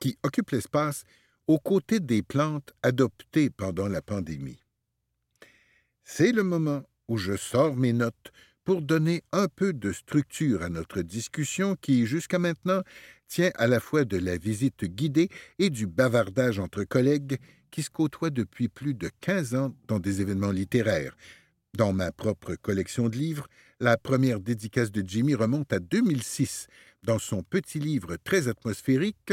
qui 0.00 0.18
occupent 0.22 0.50
l'espace 0.50 1.04
aux 1.46 1.58
côtés 1.58 2.00
des 2.00 2.22
plantes 2.22 2.72
adoptées 2.82 3.50
pendant 3.50 3.88
la 3.88 4.02
pandémie. 4.02 4.60
C'est 6.04 6.32
le 6.32 6.42
moment 6.42 6.82
où 7.08 7.16
je 7.16 7.36
sors 7.36 7.76
mes 7.76 7.92
notes 7.92 8.32
pour 8.64 8.82
donner 8.82 9.22
un 9.32 9.48
peu 9.48 9.72
de 9.72 9.92
structure 9.92 10.62
à 10.62 10.68
notre 10.68 11.02
discussion 11.02 11.76
qui, 11.76 12.06
jusqu'à 12.06 12.38
maintenant, 12.38 12.82
tient 13.28 13.50
à 13.56 13.66
la 13.66 13.80
fois 13.80 14.04
de 14.04 14.16
la 14.16 14.36
visite 14.36 14.84
guidée 14.84 15.28
et 15.58 15.70
du 15.70 15.86
bavardage 15.86 16.58
entre 16.58 16.84
collègues 16.84 17.38
qui 17.70 17.82
se 17.82 17.90
côtoient 17.90 18.30
depuis 18.30 18.68
plus 18.68 18.94
de 18.94 19.10
quinze 19.20 19.54
ans 19.54 19.74
dans 19.88 19.98
des 19.98 20.20
événements 20.20 20.50
littéraires. 20.50 21.16
Dans 21.76 21.92
ma 21.92 22.12
propre 22.12 22.54
collection 22.54 23.08
de 23.08 23.16
livres, 23.16 23.48
la 23.80 23.96
première 23.96 24.40
dédicace 24.40 24.92
de 24.92 25.02
Jimmy 25.06 25.34
remonte 25.34 25.72
à 25.72 25.80
2006, 25.80 26.68
dans 27.04 27.18
son 27.18 27.42
petit 27.42 27.78
livre 27.78 28.16
très 28.16 28.48
atmosphérique 28.48 29.32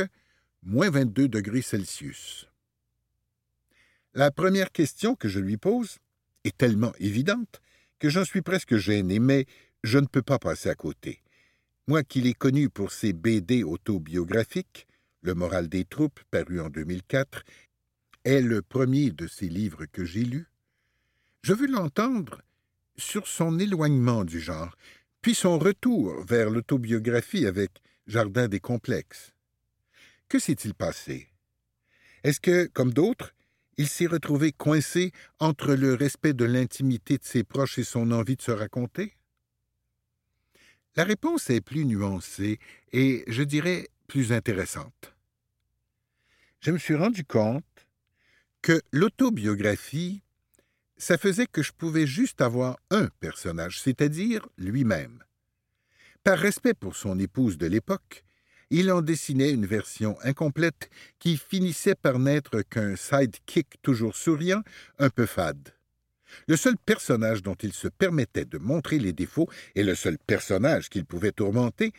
moins 0.62 0.90
22 0.90 1.28
degrés 1.28 1.62
Celsius. 1.62 2.48
La 4.13 4.30
première 4.30 4.72
question 4.72 5.16
que 5.16 5.30
je 5.30 5.40
lui 5.40 5.58
pose 5.58 5.98
est 6.44 6.58
tellement 6.58 6.94
évidente 7.00 7.62
que 7.98 8.10
j'en 8.10 8.25
suis 8.25 8.42
presque 8.42 8.75
gêné, 8.75 9.20
mais 9.20 9.46
je 9.84 10.00
ne 10.00 10.06
peux 10.06 10.22
pas 10.22 10.40
passer 10.40 10.70
à 10.70 10.75
côté. 10.75 11.22
Moi 11.88 12.04
qui 12.04 12.22
l'ai 12.22 12.34
connu 12.34 12.70
pour 12.70 12.92
ses 12.92 13.13
BD 13.13 13.63
autobiographiques, 13.63 14.88
Le 15.24 15.36
moral 15.36 15.70
des 15.70 15.86
troupes, 15.86 16.20
paru 16.32 16.60
en 16.60 16.70
2004, 16.70 17.44
est 18.24 18.42
le 18.42 18.63
premier 18.63 19.12
de 19.12 19.28
ses 19.28 19.50
livres 19.50 19.86
que 19.86 20.04
j'ai 20.04 20.24
lu, 20.24 20.48
je 21.44 21.54
veux 21.54 21.68
l'entendre 21.68 22.42
sur 22.98 23.28
son 23.28 23.60
éloignement 23.60 24.25
du 24.25 24.40
genre, 24.40 24.75
puis 25.22 25.36
son 25.36 25.60
retour 25.60 26.24
vers 26.25 26.50
l'autobiographie 26.50 27.46
avec 27.46 27.72
Jardin 28.08 28.48
des 28.48 28.60
complexes. 28.60 29.34
Que 30.28 30.40
s'est-il 30.40 30.74
passé? 30.74 31.30
Est-ce 32.24 32.40
que, 32.40 32.66
comme 32.68 32.94
d'autres, 32.94 33.34
il 33.78 33.88
s'est 33.88 34.08
retrouvé 34.08 34.51
coincé 34.51 35.12
entre 35.40 35.74
le 35.74 35.94
respect 35.94 36.34
de 36.34 36.46
l'intimité 36.46 37.18
de 37.18 37.24
ses 37.24 37.44
proches 37.44 37.78
et 37.78 37.84
son 37.84 38.12
envie 38.12 38.36
de 38.36 38.42
se 38.42 38.51
raconter? 38.51 39.16
La 40.96 41.04
réponse 41.04 41.50
est 41.50 41.62
plus 41.62 41.86
nuancée 41.86 42.60
et, 42.92 43.24
je 43.28 43.44
dirais, 43.44 43.88
plus 44.08 44.34
intéressante. 44.34 45.16
Je 46.60 46.72
me 46.72 46.78
suis 46.78 46.96
rendu 46.96 47.24
compte 47.24 47.63
que 48.62 48.82
l'autobiographie, 48.92 50.22
ça 51.01 51.17
faisait 51.17 51.48
que 51.48 51.63
je 51.63 51.72
pouvais 51.72 52.05
juste 52.05 52.41
avoir 52.41 52.77
un 52.91 53.08
personnage, 53.20 53.81
c'est-à-dire 53.81 54.48
lui-même. 54.60 55.24
Par 56.24 56.38
respect 56.38 56.75
pour 56.75 56.96
son 56.96 57.17
épouse 57.17 57.58
de 57.58 57.65
l'époque, 57.65 58.24
il 58.70 58.91
en 58.91 59.01
dessinait 59.01 59.51
une 59.51 59.65
version 59.65 60.15
incomplète 60.22 60.91
qui 61.17 61.38
finissait 61.38 61.96
par 61.96 62.20
n'être 62.20 62.62
qu'un 62.62 62.96
sidekick 62.96 63.81
toujours 63.81 64.15
souriant, 64.15 64.62
un 65.00 65.10
peu 65.10 65.25
fade. 65.25 65.74
Le 66.48 66.55
seul 66.55 66.77
personnage 66.77 67.41
dont 67.41 67.55
il 67.55 67.74
se 67.74 67.88
permettait 67.88 68.46
de 68.46 68.60
montrer 68.60 69.00
les 69.00 69.12
défauts 69.12 69.50
et 69.74 69.84
le 69.84 69.96
seul 69.96 70.20
personnage 70.20 70.88
qu'il 70.89 71.05
pouvait 71.05 71.31
tourmenter 71.31 71.93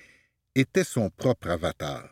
était 0.54 0.84
son 0.84 1.10
propre 1.10 1.50
avatar. 1.50 2.08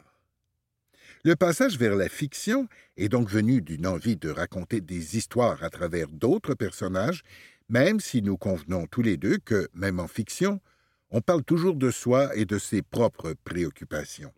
Le 1.23 1.37
passage 1.37 1.77
vers 1.77 1.97
la 1.97 2.09
fiction 2.09 2.67
est 2.97 3.11
donc 3.11 3.29
venu 3.29 3.61
d'une 3.61 3.87
envie 3.87 4.17
de 4.17 4.31
raconter 4.31 4.81
des 4.81 5.19
histoires 5.19 5.63
à 5.63 5.69
travers 5.69 6.09
d'autres 6.09 6.55
personnages, 6.55 7.25
même 7.69 8.01
si 8.01 8.23
nous 8.23 8.39
convenons 8.39 8.87
tous 8.87 9.03
les 9.03 9.19
deux 9.19 9.37
que, 9.37 9.69
même 9.75 10.01
en 10.01 10.09
fiction, 10.09 10.63
on 11.11 11.21
parle 11.21 11.45
toujours 11.45 11.75
de 11.75 11.91
soi 11.91 12.35
et 12.37 12.47
de 12.47 12.59
ses 12.59 12.81
propres 12.81 13.35
préoccupations. 13.45 14.33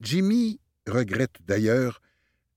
Jimmy 0.00 0.58
regrette 0.86 1.36
d'ailleurs 1.46 2.00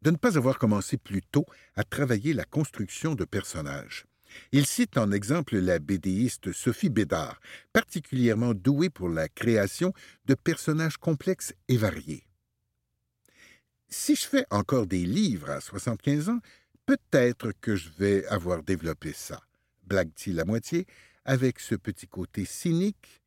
de 0.02 0.12
ne 0.12 0.16
pas 0.16 0.38
avoir 0.38 0.58
commencé 0.58 0.96
plus 0.96 1.22
tôt 1.22 1.46
à 1.76 1.84
travailler 1.84 2.32
la 2.32 2.46
construction 2.46 3.14
de 3.14 3.26
personnages. 3.26 4.06
Il 4.54 4.66
cite 4.66 4.98
en 4.98 5.12
exemple 5.12 5.58
la 5.58 5.80
bédéiste 5.80 6.54
Sophie 6.54 6.90
Bédard, 6.90 7.42
particulièrement 7.74 8.54
douée 8.54 8.90
pour 8.90 9.10
la 9.10 9.28
création 9.28 9.92
de 10.28 10.34
personnages 10.34 10.96
complexes 10.96 11.54
et 11.68 11.76
variés. 11.76 12.29
Si 13.92 14.16
je 14.16 14.28
fais 14.28 14.46
encore 14.52 14.86
des 14.86 15.04
livres 15.04 15.50
à 15.50 15.62
75 15.62 16.30
ans, 16.30 16.40
peut-être 16.86 17.54
que 17.60 17.76
je 17.76 17.90
vais 17.98 18.24
avoir 18.28 18.62
développé 18.62 19.14
ça, 19.14 19.42
blague-t-il 19.88 20.40
à 20.40 20.46
moitié, 20.46 20.86
avec 21.26 21.60
ce 21.60 21.74
petit 21.74 22.08
côté 22.08 22.46
cynique 22.46 23.24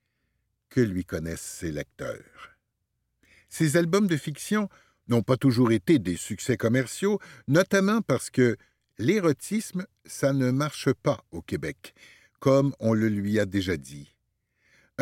que 0.69 0.81
lui 0.81 1.05
connaissent 1.05 1.41
ses 1.41 1.73
lecteurs. 1.73 2.57
Ces 3.49 3.77
albums 3.77 4.07
de 4.07 4.17
fiction 4.17 4.69
n'ont 5.09 5.23
pas 5.23 5.37
toujours 5.37 5.73
été 5.73 5.99
des 5.99 6.17
succès 6.17 6.57
commerciaux, 6.57 7.19
notamment 7.49 8.01
parce 8.01 8.31
que 8.31 8.57
l'érotisme, 8.99 9.85
ça 10.05 10.33
ne 10.33 10.53
marche 10.53 10.93
pas 10.93 11.25
au 11.33 11.43
Québec, 11.43 11.93
comme 12.39 12.73
on 12.79 12.95
le 12.95 13.09
lui 13.09 13.41
a 13.41 13.47
déjà 13.47 13.77
dit. 13.77 14.15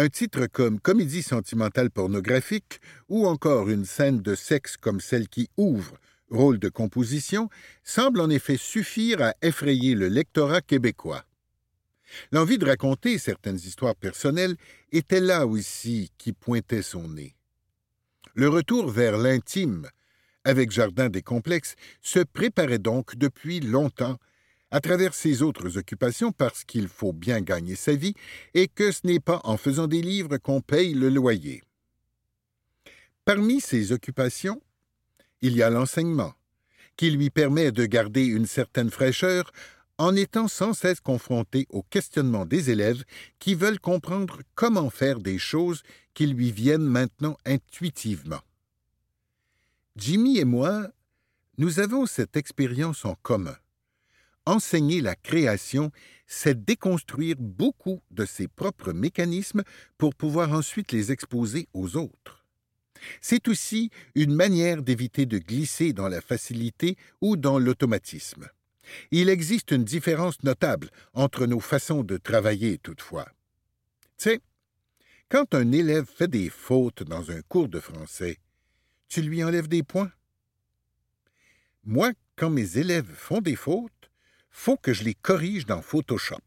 Un 0.02 0.08
titre 0.08 0.46
comme 0.46 0.80
Comédie 0.80 1.22
sentimentale 1.22 1.90
pornographique 1.90 2.80
ou 3.10 3.26
encore 3.26 3.68
une 3.68 3.84
scène 3.84 4.22
de 4.22 4.34
sexe 4.34 4.78
comme 4.78 4.98
celle 4.98 5.28
qui 5.28 5.50
ouvre 5.58 5.98
rôle 6.30 6.58
de 6.58 6.70
composition 6.70 7.50
semble 7.84 8.22
en 8.22 8.30
effet 8.30 8.56
suffire 8.56 9.20
à 9.20 9.34
effrayer 9.42 9.94
le 9.94 10.08
lectorat 10.08 10.62
québécois. 10.62 11.26
L'envie 12.32 12.56
de 12.56 12.64
raconter 12.64 13.18
certaines 13.18 13.58
histoires 13.58 13.94
personnelles 13.94 14.56
était 14.90 15.20
là 15.20 15.46
aussi 15.46 16.10
qui 16.16 16.32
pointait 16.32 16.80
son 16.80 17.06
nez. 17.06 17.34
Le 18.32 18.48
retour 18.48 18.88
vers 18.88 19.18
l'intime 19.18 19.86
avec 20.44 20.70
Jardin 20.70 21.10
des 21.10 21.20
Complexes 21.20 21.74
se 22.00 22.20
préparait 22.20 22.78
donc 22.78 23.16
depuis 23.16 23.60
longtemps 23.60 24.16
à 24.70 24.80
travers 24.80 25.14
ses 25.14 25.42
autres 25.42 25.78
occupations 25.78 26.32
parce 26.32 26.64
qu'il 26.64 26.88
faut 26.88 27.12
bien 27.12 27.40
gagner 27.40 27.74
sa 27.74 27.94
vie 27.94 28.14
et 28.54 28.68
que 28.68 28.92
ce 28.92 29.00
n'est 29.04 29.20
pas 29.20 29.40
en 29.44 29.56
faisant 29.56 29.86
des 29.86 30.02
livres 30.02 30.38
qu'on 30.38 30.60
paye 30.60 30.94
le 30.94 31.08
loyer. 31.08 31.62
Parmi 33.24 33.60
ses 33.60 33.92
occupations, 33.92 34.62
il 35.42 35.56
y 35.56 35.62
a 35.62 35.70
l'enseignement, 35.70 36.34
qui 36.96 37.10
lui 37.10 37.30
permet 37.30 37.72
de 37.72 37.86
garder 37.86 38.24
une 38.24 38.46
certaine 38.46 38.90
fraîcheur 38.90 39.50
en 39.98 40.16
étant 40.16 40.48
sans 40.48 40.72
cesse 40.72 41.00
confronté 41.00 41.66
aux 41.68 41.82
questionnements 41.82 42.46
des 42.46 42.70
élèves 42.70 43.04
qui 43.38 43.54
veulent 43.54 43.80
comprendre 43.80 44.40
comment 44.54 44.88
faire 44.88 45.20
des 45.20 45.38
choses 45.38 45.82
qui 46.14 46.26
lui 46.26 46.52
viennent 46.52 46.86
maintenant 46.86 47.36
intuitivement. 47.44 48.40
Jimmy 49.96 50.38
et 50.38 50.44
moi, 50.44 50.88
nous 51.58 51.80
avons 51.80 52.06
cette 52.06 52.36
expérience 52.36 53.04
en 53.04 53.14
commun. 53.22 53.56
Enseigner 54.50 55.00
la 55.00 55.14
création, 55.14 55.92
c'est 56.26 56.64
déconstruire 56.64 57.36
beaucoup 57.38 58.02
de 58.10 58.24
ses 58.24 58.48
propres 58.48 58.92
mécanismes 58.92 59.62
pour 59.96 60.12
pouvoir 60.12 60.50
ensuite 60.50 60.90
les 60.90 61.12
exposer 61.12 61.68
aux 61.72 61.96
autres. 61.96 62.44
C'est 63.20 63.46
aussi 63.46 63.90
une 64.16 64.34
manière 64.34 64.82
d'éviter 64.82 65.24
de 65.24 65.38
glisser 65.38 65.92
dans 65.92 66.08
la 66.08 66.20
facilité 66.20 66.96
ou 67.20 67.36
dans 67.36 67.60
l'automatisme. 67.60 68.48
Il 69.12 69.28
existe 69.28 69.70
une 69.70 69.84
différence 69.84 70.42
notable 70.42 70.90
entre 71.14 71.46
nos 71.46 71.60
façons 71.60 72.02
de 72.02 72.16
travailler 72.16 72.78
toutefois. 72.78 73.28
Tu 74.18 74.30
sais, 74.30 74.40
quand 75.28 75.54
un 75.54 75.70
élève 75.70 76.06
fait 76.12 76.26
des 76.26 76.50
fautes 76.50 77.04
dans 77.04 77.30
un 77.30 77.40
cours 77.42 77.68
de 77.68 77.78
français, 77.78 78.38
tu 79.08 79.22
lui 79.22 79.44
enlèves 79.44 79.68
des 79.68 79.84
points. 79.84 80.10
Moi, 81.84 82.10
quand 82.34 82.50
mes 82.50 82.78
élèves 82.78 83.14
font 83.14 83.40
des 83.40 83.54
fautes, 83.54 83.99
faut 84.50 84.76
que 84.76 84.92
je 84.92 85.04
les 85.04 85.14
corrige 85.14 85.66
dans 85.66 85.82
Photoshop. 85.82 86.38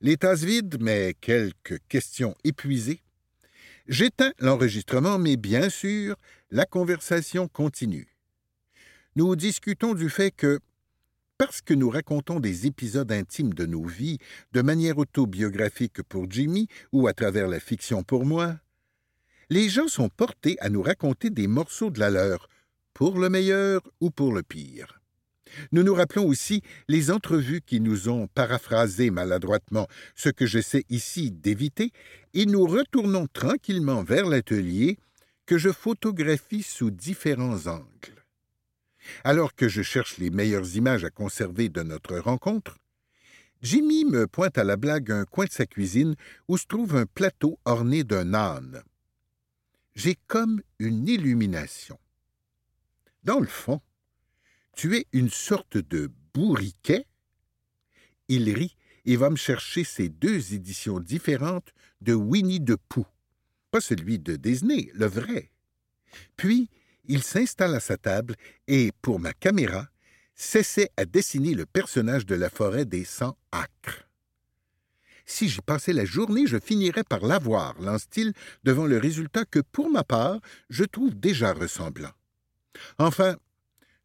Les 0.00 0.16
tasses 0.16 0.44
vides, 0.44 0.76
mais 0.80 1.14
quelques 1.20 1.80
questions 1.88 2.34
épuisées. 2.44 3.00
J'éteins 3.88 4.32
l'enregistrement, 4.38 5.18
mais 5.18 5.36
bien 5.36 5.70
sûr, 5.70 6.16
la 6.50 6.66
conversation 6.66 7.48
continue 7.48 8.16
nous 9.16 9.34
discutons 9.34 9.94
du 9.94 10.10
fait 10.10 10.30
que, 10.30 10.60
parce 11.38 11.62
que 11.62 11.72
nous 11.72 11.88
racontons 11.88 12.38
des 12.38 12.66
épisodes 12.66 13.10
intimes 13.10 13.54
de 13.54 13.64
nos 13.64 13.82
vies 13.82 14.18
de 14.52 14.60
manière 14.60 14.98
autobiographique 14.98 16.02
pour 16.02 16.30
Jimmy 16.30 16.68
ou 16.92 17.08
à 17.08 17.14
travers 17.14 17.48
la 17.48 17.58
fiction 17.58 18.02
pour 18.02 18.26
moi, 18.26 18.56
les 19.48 19.70
gens 19.70 19.88
sont 19.88 20.10
portés 20.10 20.58
à 20.60 20.68
nous 20.68 20.82
raconter 20.82 21.30
des 21.30 21.46
morceaux 21.46 21.90
de 21.90 21.98
la 21.98 22.10
leur, 22.10 22.48
pour 22.92 23.18
le 23.18 23.30
meilleur 23.30 23.80
ou 24.00 24.10
pour 24.10 24.34
le 24.34 24.42
pire. 24.42 25.00
Nous 25.72 25.82
nous 25.82 25.94
rappelons 25.94 26.26
aussi 26.26 26.62
les 26.88 27.10
entrevues 27.10 27.60
qui 27.60 27.80
nous 27.80 28.08
ont 28.08 28.26
paraphrasé 28.26 29.10
maladroitement 29.10 29.86
ce 30.14 30.28
que 30.28 30.46
j'essaie 30.46 30.84
ici 30.88 31.30
d'éviter, 31.30 31.92
et 32.34 32.46
nous 32.46 32.66
retournons 32.66 33.26
tranquillement 33.32 34.02
vers 34.02 34.26
l'atelier 34.26 34.98
que 35.46 35.58
je 35.58 35.70
photographie 35.70 36.62
sous 36.62 36.90
différents 36.90 37.66
angles. 37.66 38.24
Alors 39.24 39.54
que 39.54 39.68
je 39.68 39.82
cherche 39.82 40.18
les 40.18 40.30
meilleures 40.30 40.76
images 40.76 41.04
à 41.04 41.10
conserver 41.10 41.68
de 41.68 41.82
notre 41.82 42.18
rencontre, 42.18 42.76
Jimmy 43.62 44.04
me 44.04 44.26
pointe 44.26 44.58
à 44.58 44.64
la 44.64 44.76
blague 44.76 45.10
un 45.10 45.24
coin 45.24 45.46
de 45.46 45.52
sa 45.52 45.66
cuisine 45.66 46.14
où 46.48 46.58
se 46.58 46.66
trouve 46.66 46.96
un 46.96 47.06
plateau 47.06 47.58
orné 47.64 48.04
d'un 48.04 48.34
âne. 48.34 48.82
J'ai 49.94 50.16
comme 50.26 50.60
une 50.78 51.08
illumination. 51.08 51.98
Dans 53.24 53.40
le 53.40 53.46
fond, 53.46 53.80
tu 54.76 54.96
es 54.96 55.06
une 55.12 55.30
sorte 55.30 55.78
de 55.78 56.12
bourriquet? 56.32 57.06
Il 58.28 58.48
rit 58.54 58.76
et 59.06 59.16
va 59.16 59.30
me 59.30 59.36
chercher 59.36 59.82
ces 59.82 60.08
deux 60.08 60.54
éditions 60.54 61.00
différentes 61.00 61.72
de 62.02 62.14
Winnie 62.14 62.60
de 62.60 62.76
Pooh. 62.88 63.06
Pas 63.70 63.80
celui 63.80 64.18
de 64.18 64.36
Disney, 64.36 64.90
le 64.94 65.06
vrai. 65.06 65.50
Puis, 66.36 66.68
il 67.06 67.22
s'installe 67.22 67.74
à 67.74 67.80
sa 67.80 67.96
table 67.96 68.36
et, 68.68 68.92
pour 69.00 69.18
ma 69.18 69.32
caméra, 69.32 69.88
s'essaie 70.34 70.90
à 70.96 71.04
dessiner 71.04 71.54
le 71.54 71.66
personnage 71.66 72.26
de 72.26 72.34
la 72.34 72.50
forêt 72.50 72.84
des 72.84 73.04
cent 73.04 73.36
acres. 73.52 74.08
Si 75.24 75.48
j'y 75.48 75.60
passais 75.60 75.92
la 75.92 76.04
journée, 76.04 76.46
je 76.46 76.58
finirais 76.58 77.02
par 77.02 77.20
l'avoir, 77.20 77.80
lance-t-il, 77.80 78.32
devant 78.62 78.86
le 78.86 78.98
résultat 78.98 79.44
que, 79.44 79.60
pour 79.60 79.90
ma 79.90 80.04
part, 80.04 80.40
je 80.68 80.84
trouve 80.84 81.18
déjà 81.18 81.52
ressemblant. 81.52 82.12
Enfin, 82.98 83.36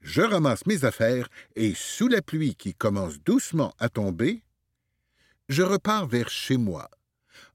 je 0.01 0.21
ramasse 0.21 0.65
mes 0.65 0.83
affaires 0.85 1.29
et, 1.55 1.73
sous 1.75 2.07
la 2.07 2.21
pluie 2.21 2.55
qui 2.55 2.73
commence 2.73 3.19
doucement 3.19 3.73
à 3.79 3.89
tomber, 3.89 4.43
je 5.49 5.63
repars 5.63 6.07
vers 6.07 6.29
chez 6.29 6.57
moi, 6.57 6.89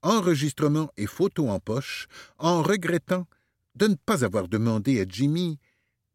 enregistrement 0.02 0.90
et 0.96 1.06
photo 1.06 1.48
en 1.48 1.58
poche, 1.58 2.06
en 2.38 2.62
regrettant 2.62 3.26
de 3.74 3.88
ne 3.88 3.94
pas 3.94 4.24
avoir 4.24 4.48
demandé 4.48 5.00
à 5.00 5.04
Jimmy 5.08 5.58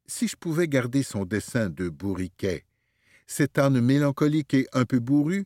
si 0.08 0.28
je 0.28 0.36
pouvais 0.36 0.68
garder 0.68 1.04
son 1.04 1.26
dessin 1.26 1.70
de 1.70 1.90
bourriquet. 1.90 2.66
Cet 3.28 3.58
âne 3.58 3.80
mélancolique 3.80 4.54
et 4.54 4.68
un 4.74 4.86
peu 4.86 5.00
bourru, 5.00 5.46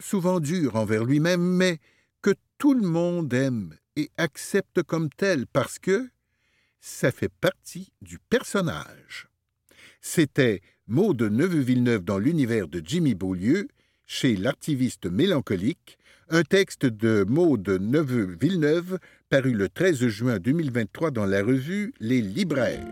souvent 0.00 0.40
dur 0.40 0.76
envers 0.76 1.04
lui-même, 1.04 1.42
mais 1.42 1.78
que 2.20 2.34
tout 2.58 2.74
le 2.74 2.86
monde 2.86 3.32
aime 3.32 3.76
et 3.96 4.10
accepte 4.16 4.82
comme 4.82 5.08
tel 5.10 5.46
parce 5.46 5.78
que 5.78 6.08
ça 6.80 7.12
fait 7.12 7.28
partie 7.28 7.92
du 8.02 8.18
personnage. 8.18 9.31
C'était 10.04 10.62
de 11.14 11.28
Neveu-Villeneuve 11.28 12.02
dans 12.02 12.18
l'univers 12.18 12.66
de 12.66 12.82
Jimmy 12.84 13.14
Beaulieu, 13.14 13.68
chez 14.04 14.34
l'artiviste 14.34 15.06
mélancolique, 15.06 15.96
un 16.28 16.42
texte 16.42 16.84
de 16.84 17.22
de 17.56 17.78
Neveu-Villeneuve, 17.78 18.98
paru 19.30 19.52
le 19.52 19.68
13 19.68 20.08
juin 20.08 20.40
2023 20.40 21.12
dans 21.12 21.24
la 21.24 21.44
revue 21.44 21.94
Les 22.00 22.20
Libraires. 22.20 22.84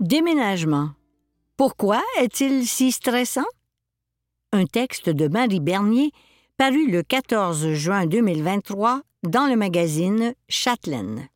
Déménagement. 0.00 0.90
Pourquoi 1.56 2.02
est-il 2.20 2.66
si 2.66 2.90
stressant? 2.90 3.46
Un 4.52 4.66
texte 4.66 5.08
de 5.08 5.28
Marie 5.28 5.60
Bernier 5.60 6.10
paru 6.56 6.86
le 6.88 7.02
14 7.02 7.72
juin 7.72 8.06
2023 8.06 9.02
dans 9.24 9.46
le 9.46 9.56
magazine 9.56 10.34
Châtelaine. 10.48 11.28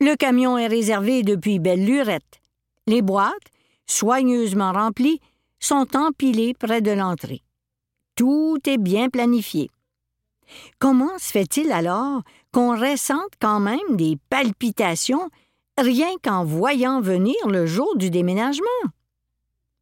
Le 0.00 0.14
camion 0.16 0.58
est 0.58 0.66
réservé 0.66 1.22
depuis 1.22 1.58
belle 1.58 1.86
lurette. 1.86 2.42
Les 2.86 3.00
boîtes, 3.00 3.32
soigneusement 3.86 4.72
remplies, 4.72 5.20
sont 5.60 5.96
empilées 5.96 6.52
près 6.52 6.82
de 6.82 6.90
l'entrée. 6.90 7.42
Tout 8.16 8.58
est 8.66 8.78
bien 8.78 9.08
planifié. 9.08 9.70
Comment 10.78 11.18
se 11.18 11.30
fait-il 11.30 11.72
alors 11.72 12.20
qu'on 12.52 12.78
ressente 12.78 13.32
quand 13.40 13.60
même 13.60 13.96
des 13.96 14.18
palpitations 14.28 15.30
rien 15.78 16.10
qu'en 16.22 16.44
voyant 16.44 17.00
venir 17.00 17.36
le 17.48 17.64
jour 17.64 17.96
du 17.96 18.10
déménagement? 18.10 18.66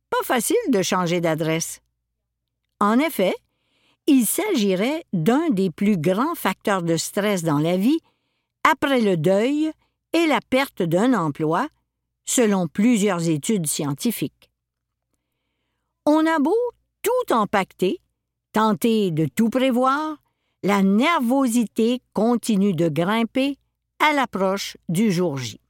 Pas 0.09 0.23
facile 0.23 0.57
de 0.69 0.83
changer 0.83 1.21
d'adresse. 1.21 1.81
En 2.83 2.99
effet, 2.99 3.37
il 4.09 4.27
s'agirait 4.27 5.05
d'un 5.13 5.51
des 5.51 5.71
plus 5.71 5.97
grands 5.97 6.35
facteurs 6.35 6.83
de 6.83 6.97
stress 6.97 7.45
dans 7.45 7.61
la 7.61 7.77
vie, 7.77 8.01
après 8.69 9.01
le 9.01 9.17
deuil 9.17 9.71
et 10.13 10.27
la 10.27 10.41
perte 10.41 10.83
d'un 10.83 11.15
emploi, 11.15 11.69
selon 12.25 12.67
plusieurs 12.67 13.29
études 13.29 13.69
scientifiques. 13.69 14.51
On 16.07 16.27
a 16.27 16.41
beau 16.41 16.57
tout 17.03 17.33
empacter, 17.33 18.01
tenter 18.51 19.13
de 19.13 19.27
tout 19.27 19.49
prévoir, 19.49 20.17
la 20.65 20.83
nervosité 20.83 22.03
continue 22.15 22.75
de 22.75 22.89
grimper 22.89 23.59
à 24.01 24.13
l'approche 24.13 24.77
du 24.89 25.13
jour 25.13 25.39
J. 25.39 25.61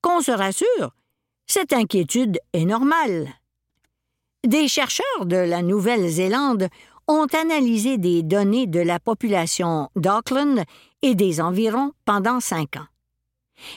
Qu'on 0.00 0.22
se 0.22 0.32
rassure, 0.32 0.94
cette 1.46 1.74
inquiétude 1.74 2.38
est 2.54 2.64
normale. 2.64 3.28
Des 4.46 4.68
chercheurs 4.68 5.26
de 5.26 5.34
la 5.34 5.60
Nouvelle-Zélande 5.60 6.68
ont 7.08 7.26
analysé 7.32 7.98
des 7.98 8.22
données 8.22 8.68
de 8.68 8.78
la 8.78 9.00
population 9.00 9.90
d'Auckland 9.96 10.62
et 11.02 11.16
des 11.16 11.40
environs 11.40 11.90
pendant 12.04 12.38
cinq 12.38 12.76
ans. 12.76 12.86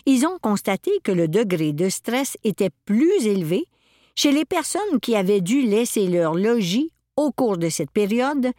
Ils 0.06 0.28
ont 0.28 0.38
constaté 0.40 0.92
que 1.04 1.12
le 1.12 1.28
degré 1.28 1.74
de 1.74 1.90
stress 1.90 2.38
était 2.44 2.70
plus 2.86 3.26
élevé 3.26 3.66
chez 4.14 4.32
les 4.32 4.46
personnes 4.46 5.00
qui 5.02 5.16
avaient 5.16 5.42
dû 5.42 5.64
laisser 5.64 6.06
leur 6.06 6.36
logis 6.36 6.92
au 7.16 7.32
cours 7.32 7.58
de 7.58 7.70
cette 7.70 7.90
période 7.90 8.52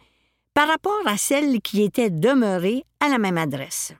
par 0.53 0.67
rapport 0.67 1.01
à 1.05 1.15
celles 1.15 1.61
qui 1.61 1.81
étaient 1.81 2.09
demeurées 2.09 2.83
à 2.99 3.07
la 3.07 3.19
même 3.19 3.37
adresse. 3.37 3.93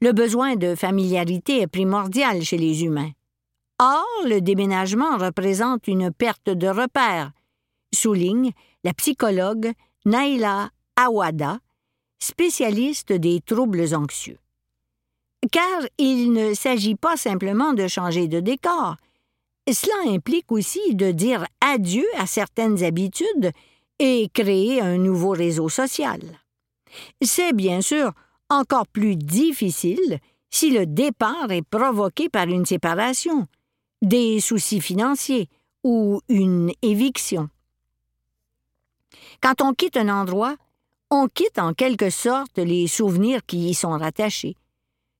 Le 0.00 0.10
besoin 0.10 0.56
de 0.56 0.74
familiarité 0.74 1.60
est 1.60 1.68
primordial 1.68 2.42
chez 2.42 2.58
les 2.58 2.82
humains. 2.82 3.12
Or, 3.78 4.06
le 4.24 4.40
déménagement 4.40 5.18
représente 5.18 5.86
une 5.86 6.10
perte 6.10 6.48
de 6.48 6.66
repères, 6.66 7.32
souligne 7.94 8.52
la 8.84 8.94
psychologue 8.94 9.72
Naila 10.06 10.70
Awada, 10.96 11.58
spécialiste 12.18 13.12
des 13.12 13.40
troubles 13.40 13.94
anxieux. 13.94 14.38
Car 15.52 15.82
il 15.98 16.32
ne 16.32 16.54
s'agit 16.54 16.94
pas 16.94 17.16
simplement 17.16 17.74
de 17.74 17.86
changer 17.86 18.28
de 18.28 18.40
décor. 18.40 18.96
Cela 19.70 20.10
implique 20.12 20.50
aussi 20.50 20.94
de 20.94 21.10
dire 21.10 21.44
adieu 21.60 22.06
à 22.16 22.26
certaines 22.26 22.82
habitudes 22.82 23.52
et 23.98 24.30
créer 24.32 24.80
un 24.80 24.96
nouveau 24.96 25.30
réseau 25.30 25.68
social. 25.68 26.20
C'est 27.20 27.52
bien 27.52 27.80
sûr 27.82 28.12
encore 28.48 28.86
plus 28.86 29.16
difficile 29.16 30.18
si 30.50 30.70
le 30.70 30.86
départ 30.86 31.50
est 31.50 31.68
provoqué 31.68 32.28
par 32.28 32.46
une 32.46 32.64
séparation, 32.64 33.46
des 34.02 34.40
soucis 34.40 34.80
financiers 34.80 35.48
ou 35.84 36.20
une 36.28 36.72
éviction. 36.82 37.48
Quand 39.40 39.60
on 39.62 39.72
quitte 39.72 39.96
un 39.96 40.08
endroit, 40.08 40.56
on 41.10 41.28
quitte 41.28 41.58
en 41.58 41.72
quelque 41.72 42.10
sorte 42.10 42.58
les 42.58 42.86
souvenirs 42.86 43.40
qui 43.46 43.70
y 43.70 43.74
sont 43.74 43.96
rattachés. 43.96 44.56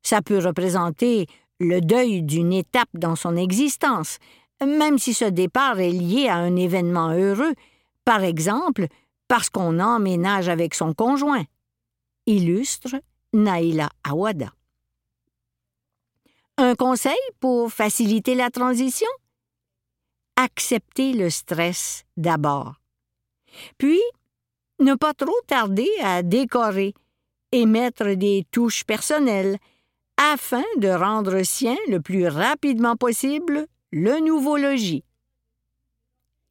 Ça 0.02 0.22
peut 0.22 0.38
représenter 0.38 1.26
le 1.60 1.80
deuil 1.80 2.22
d'une 2.22 2.52
étape 2.52 2.88
dans 2.94 3.16
son 3.16 3.36
existence, 3.36 4.18
même 4.64 4.98
si 4.98 5.14
ce 5.14 5.24
départ 5.24 5.80
est 5.80 5.90
lié 5.90 6.28
à 6.28 6.36
un 6.36 6.56
événement 6.56 7.10
heureux, 7.10 7.54
par 8.04 8.22
exemple 8.22 8.88
parce 9.28 9.50
qu'on 9.50 9.80
emménage 9.80 10.48
avec 10.48 10.74
son 10.74 10.94
conjoint. 10.94 11.44
Illustre 12.26 12.96
Naïla 13.32 13.88
Awada. 14.04 14.55
Un 16.58 16.74
conseil 16.74 17.18
pour 17.38 17.70
faciliter 17.70 18.34
la 18.34 18.50
transition? 18.50 19.08
Accepter 20.36 21.12
le 21.12 21.28
stress 21.28 22.04
d'abord. 22.16 22.76
Puis, 23.76 24.00
ne 24.80 24.94
pas 24.94 25.12
trop 25.12 25.38
tarder 25.46 25.88
à 26.02 26.22
décorer 26.22 26.94
et 27.52 27.66
mettre 27.66 28.14
des 28.14 28.46
touches 28.50 28.84
personnelles 28.84 29.58
afin 30.16 30.64
de 30.78 30.88
rendre 30.88 31.42
sien 31.42 31.76
le 31.88 32.00
plus 32.00 32.26
rapidement 32.26 32.96
possible 32.96 33.66
le 33.92 34.18
nouveau 34.20 34.56
logis. 34.56 35.04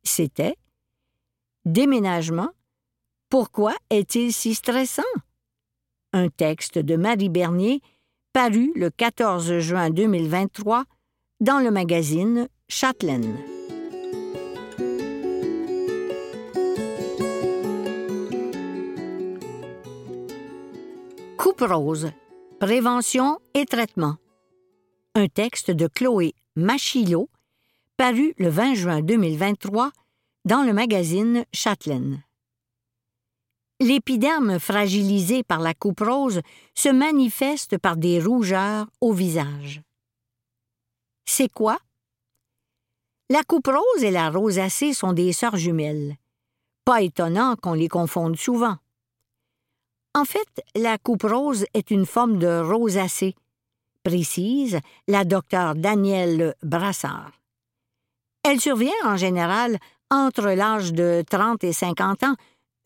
C'était 0.04 0.56
Déménagement, 1.66 2.50
Pourquoi 3.30 3.74
est-il 3.90 4.32
si 4.32 4.54
stressant? 4.54 5.02
Un 6.14 6.30
texte 6.30 6.78
de 6.78 6.96
Marie 6.96 7.30
Bernier 7.30 7.82
paru 8.36 8.74
le 8.76 8.90
14 8.90 9.60
juin 9.60 9.90
2023 9.90 10.84
dans 11.40 11.60
le 11.60 11.72
magazine 11.72 12.50
Châtelaine. 12.68 13.38
Coupe 21.38 21.62
rose, 21.62 22.12
prévention 22.60 23.40
et 23.54 23.66
traitement. 23.66 24.18
Un 25.14 25.28
texte 25.28 25.72
de 25.72 25.88
Chloé 25.88 26.34
Machilot, 26.58 27.30
paru 27.96 28.34
le 28.38 28.50
20 28.50 28.74
juin 28.74 29.02
2023 29.02 29.92
dans 30.44 30.64
le 30.64 30.74
magazine 30.74 31.46
Châtelaine. 31.54 32.22
L'épiderme 33.82 34.58
fragilisé 34.58 35.44
par 35.44 35.60
la 35.60 35.74
coupe 35.74 36.00
rose 36.00 36.42
se 36.76 36.88
manifeste 36.88 37.78
par 37.78 37.98
des 37.98 38.22
rougeurs 38.22 38.88
au 39.02 39.12
visage. 39.12 39.82
C'est 41.26 41.52
quoi? 41.52 41.78
La 43.30 43.44
coupe 43.44 43.68
rose 43.68 44.04
et 44.04 44.12
la 44.12 44.30
rosacée 44.30 44.94
sont 44.94 45.12
des 45.12 45.34
sœurs 45.34 45.58
jumelles. 45.58 46.16
Pas 46.86 47.02
étonnant 47.02 47.56
qu'on 47.56 47.74
les 47.74 47.90
confonde 47.90 48.38
souvent. 48.38 48.78
En 50.14 50.24
fait, 50.24 50.64
la 50.76 50.98
coupe 50.98 51.24
rose 51.24 51.66
est 51.74 51.92
une 51.92 52.06
forme 52.06 52.38
de 52.38 52.62
rosacée, 52.62 53.36
précise 54.04 54.80
la 55.10 55.26
docteure 55.26 55.76
Danielle 55.76 56.56
Brassard. 56.64 57.32
Elle 58.44 58.62
survient 58.62 58.94
en 59.04 59.18
général 59.18 59.80
entre 60.10 60.52
l'âge 60.52 60.94
de 60.94 61.24
30 61.30 61.64
et 61.66 61.74
50 61.74 62.24
ans, 62.24 62.36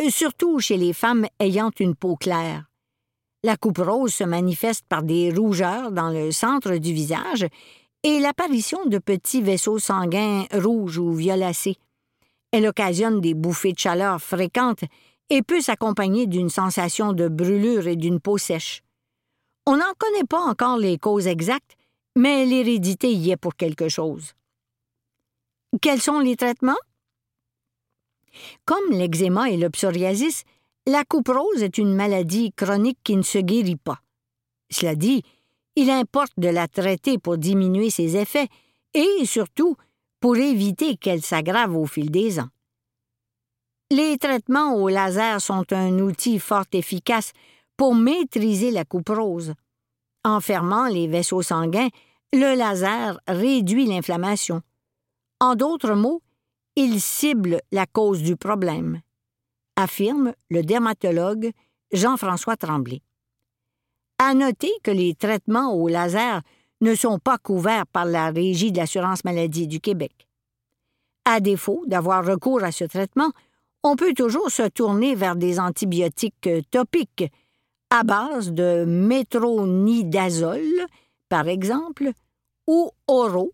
surtout 0.07 0.59
chez 0.59 0.77
les 0.77 0.93
femmes 0.93 1.27
ayant 1.39 1.71
une 1.79 1.95
peau 1.95 2.15
claire. 2.15 2.65
La 3.43 3.57
coupe 3.57 3.77
rose 3.77 4.13
se 4.13 4.23
manifeste 4.23 4.85
par 4.87 5.03
des 5.03 5.31
rougeurs 5.31 5.91
dans 5.91 6.09
le 6.09 6.31
centre 6.31 6.77
du 6.77 6.93
visage 6.93 7.45
et 8.03 8.19
l'apparition 8.19 8.85
de 8.85 8.97
petits 8.97 9.41
vaisseaux 9.41 9.79
sanguins 9.79 10.45
rouges 10.53 10.97
ou 10.97 11.13
violacés. 11.13 11.77
Elle 12.51 12.67
occasionne 12.67 13.21
des 13.21 13.33
bouffées 13.33 13.73
de 13.73 13.79
chaleur 13.79 14.21
fréquentes 14.21 14.83
et 15.29 15.43
peut 15.43 15.61
s'accompagner 15.61 16.27
d'une 16.27 16.49
sensation 16.49 17.13
de 17.13 17.27
brûlure 17.27 17.87
et 17.87 17.95
d'une 17.95 18.19
peau 18.19 18.37
sèche. 18.37 18.81
On 19.65 19.77
n'en 19.77 19.93
connaît 19.97 20.25
pas 20.27 20.41
encore 20.41 20.77
les 20.77 20.97
causes 20.97 21.27
exactes, 21.27 21.75
mais 22.15 22.45
l'hérédité 22.45 23.13
y 23.13 23.31
est 23.31 23.37
pour 23.37 23.55
quelque 23.55 23.87
chose. 23.87 24.33
Quels 25.81 26.01
sont 26.01 26.19
les 26.19 26.35
traitements? 26.35 26.73
Comme 28.65 28.91
l'eczéma 28.91 29.49
et 29.49 29.57
le 29.57 29.69
psoriasis, 29.69 30.43
la 30.85 31.03
coupe 31.03 31.29
rose 31.29 31.63
est 31.63 31.77
une 31.77 31.93
maladie 31.93 32.51
chronique 32.53 32.99
qui 33.03 33.15
ne 33.15 33.21
se 33.21 33.39
guérit 33.39 33.75
pas. 33.75 33.99
Cela 34.71 34.95
dit, 34.95 35.23
il 35.75 35.89
importe 35.89 36.33
de 36.37 36.49
la 36.49 36.67
traiter 36.67 37.17
pour 37.17 37.37
diminuer 37.37 37.89
ses 37.89 38.17
effets 38.17 38.47
et, 38.93 39.25
surtout, 39.25 39.75
pour 40.19 40.35
éviter 40.37 40.97
qu'elle 40.97 41.21
s'aggrave 41.21 41.75
au 41.75 41.85
fil 41.85 42.11
des 42.11 42.39
ans. 42.39 42.49
Les 43.91 44.17
traitements 44.17 44.75
au 44.75 44.89
laser 44.89 45.41
sont 45.41 45.65
un 45.71 45.99
outil 45.99 46.37
fort 46.39 46.65
efficace 46.73 47.31
pour 47.77 47.95
maîtriser 47.95 48.71
la 48.71 48.85
coupe 48.85 49.09
rose. 49.09 49.53
En 50.23 50.41
fermant 50.41 50.87
les 50.87 51.07
vaisseaux 51.07 51.41
sanguins, 51.41 51.89
le 52.33 52.55
laser 52.55 53.19
réduit 53.27 53.85
l'inflammation. 53.85 54.61
En 55.39 55.55
d'autres 55.55 55.93
mots, 55.93 56.21
il 56.79 56.99
cible 57.01 57.61
la 57.73 57.85
cause 57.85 58.23
du 58.23 58.37
problème, 58.37 59.01
affirme 59.75 60.33
le 60.49 60.63
dermatologue 60.63 61.51
Jean-François 61.91 62.55
Tremblay. 62.55 63.01
À 64.17 64.33
noter 64.33 64.71
que 64.81 64.91
les 64.91 65.13
traitements 65.13 65.73
au 65.73 65.89
laser 65.89 66.41
ne 66.79 66.95
sont 66.95 67.19
pas 67.19 67.37
couverts 67.37 67.85
par 67.85 68.05
la 68.05 68.31
Régie 68.31 68.71
de 68.71 68.77
l'assurance 68.77 69.25
maladie 69.25 69.67
du 69.67 69.81
Québec. 69.81 70.29
À 71.25 71.41
défaut 71.41 71.83
d'avoir 71.85 72.25
recours 72.25 72.63
à 72.63 72.71
ce 72.71 72.85
traitement, 72.85 73.31
on 73.83 73.97
peut 73.97 74.13
toujours 74.13 74.49
se 74.49 74.69
tourner 74.69 75.15
vers 75.15 75.35
des 75.35 75.59
antibiotiques 75.59 76.49
topiques 76.71 77.25
à 77.89 78.03
base 78.03 78.53
de 78.53 78.85
métronidazole, 78.85 80.85
par 81.27 81.49
exemple, 81.49 82.11
ou 82.67 82.89
oraux, 83.07 83.51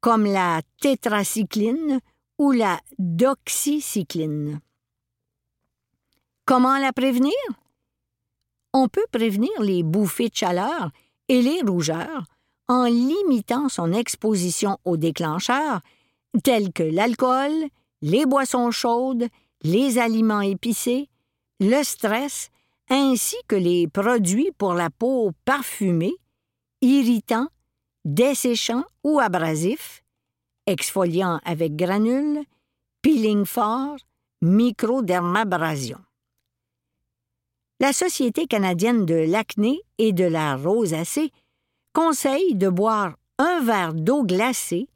comme 0.00 0.26
la 0.26 0.60
tétracycline 0.82 2.00
ou 2.38 2.52
la 2.52 2.80
doxycycline. 2.98 4.60
Comment 6.44 6.78
la 6.78 6.92
prévenir? 6.92 7.32
On 8.72 8.88
peut 8.88 9.06
prévenir 9.12 9.50
les 9.60 9.82
bouffées 9.82 10.28
de 10.28 10.36
chaleur 10.36 10.90
et 11.28 11.42
les 11.42 11.60
rougeurs 11.62 12.24
en 12.68 12.84
limitant 12.84 13.68
son 13.68 13.92
exposition 13.92 14.78
aux 14.84 14.96
déclencheurs 14.96 15.80
tels 16.44 16.72
que 16.72 16.82
l'alcool, 16.82 17.52
les 18.02 18.26
boissons 18.26 18.70
chaudes 18.70 19.28
les 19.62 19.98
aliments 19.98 20.40
épicés, 20.40 21.08
le 21.60 21.82
stress, 21.82 22.50
ainsi 22.88 23.36
que 23.48 23.56
les 23.56 23.88
produits 23.88 24.50
pour 24.56 24.74
la 24.74 24.90
peau 24.90 25.32
parfumés, 25.44 26.14
irritants, 26.80 27.48
desséchants 28.04 28.84
ou 29.04 29.18
abrasifs, 29.18 30.02
exfoliants 30.68 31.40
avec 31.44 31.76
granules, 31.76 32.44
peeling 33.02 33.44
fort, 33.44 33.96
microdermabrasion. 34.42 35.98
La 37.80 37.92
Société 37.92 38.46
canadienne 38.46 39.06
de 39.06 39.14
l'acné 39.14 39.80
et 39.98 40.12
de 40.12 40.24
la 40.24 40.56
rosacée 40.56 41.32
conseille 41.92 42.54
de 42.54 42.68
boire 42.68 43.16
un 43.38 43.60
verre 43.60 43.94
d'eau 43.94 44.24
glacée 44.24 44.88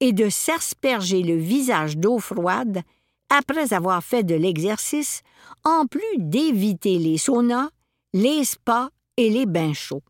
et 0.00 0.12
de 0.12 0.28
s'asperger 0.28 1.22
le 1.22 1.36
visage 1.36 1.96
d'eau 1.96 2.18
froide 2.18 2.82
après 3.30 3.72
avoir 3.72 4.02
fait 4.02 4.22
de 4.22 4.34
l'exercice, 4.34 5.22
en 5.64 5.86
plus 5.86 6.18
d'éviter 6.18 6.98
les 6.98 7.18
saunas, 7.18 7.70
les 8.12 8.44
spas 8.44 8.90
et 9.16 9.30
les 9.30 9.46
bains 9.46 9.72
chauds. 9.72 10.02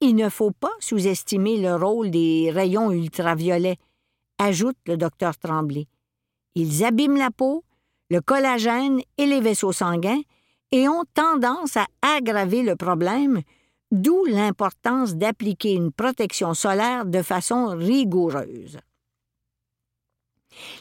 Il 0.00 0.16
ne 0.16 0.28
faut 0.30 0.50
pas 0.50 0.72
sous-estimer 0.80 1.58
le 1.58 1.76
rôle 1.76 2.10
des 2.10 2.50
rayons 2.50 2.90
ultraviolets, 2.90 3.78
ajoute 4.38 4.78
le 4.86 4.96
docteur 4.96 5.36
Tremblay. 5.36 5.86
Ils 6.54 6.84
abîment 6.84 7.18
la 7.18 7.30
peau, 7.30 7.64
le 8.08 8.20
collagène 8.20 9.00
et 9.18 9.26
les 9.26 9.40
vaisseaux 9.40 9.72
sanguins 9.72 10.22
et 10.72 10.88
ont 10.88 11.04
tendance 11.14 11.76
à 11.76 11.86
aggraver 12.00 12.62
le 12.62 12.76
problème, 12.76 13.42
d'où 13.90 14.24
l'importance 14.24 15.16
d'appliquer 15.16 15.74
une 15.74 15.92
protection 15.92 16.54
solaire 16.54 17.04
de 17.04 17.22
façon 17.22 17.76
rigoureuse. 17.76 18.78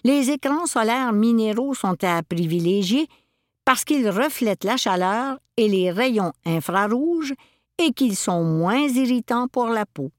Les 0.03 0.32
écrans 0.32 0.65
solaires 0.65 1.13
minéraux 1.13 1.73
sont 1.73 1.97
à 2.03 2.23
privilégier 2.23 3.08
parce 3.65 3.84
qu'ils 3.84 4.10
reflètent 4.10 4.63
la 4.63 4.77
chaleur 4.77 5.39
et 5.58 5.67
les 5.67 5.91
rayons 5.91 6.34
infrarouges 6.45 7.34
et 7.79 7.93
qu'ils 7.93 8.17
sont 8.17 8.43
moins 8.43 8.87
irritants 8.87 9.47
pour 9.47 9.67
la 9.67 9.85
peau. 9.85 10.11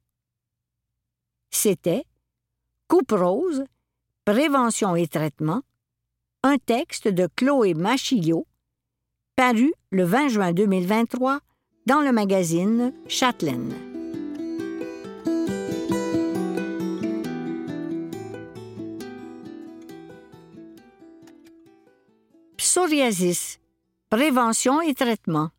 C'était 1.51 2.05
Coupe 2.89 3.13
rose, 3.13 3.65
prévention 4.25 4.97
et 4.97 5.07
traitement, 5.07 5.63
un 6.43 6.57
texte 6.57 7.07
de 7.07 7.29
Chloé 7.37 7.75
Machillot, 7.75 8.47
paru 9.37 9.73
le 9.91 10.05
20 10.05 10.29
juin 10.29 10.53
2023 10.53 11.41
dans 11.87 12.01
le 12.01 12.13
magazine 12.13 12.93
Châtelaine. 13.07 13.75
Psoriasis, 22.57 23.59
prévention 24.09 24.81
et 24.81 24.95
traitement. 24.95 25.51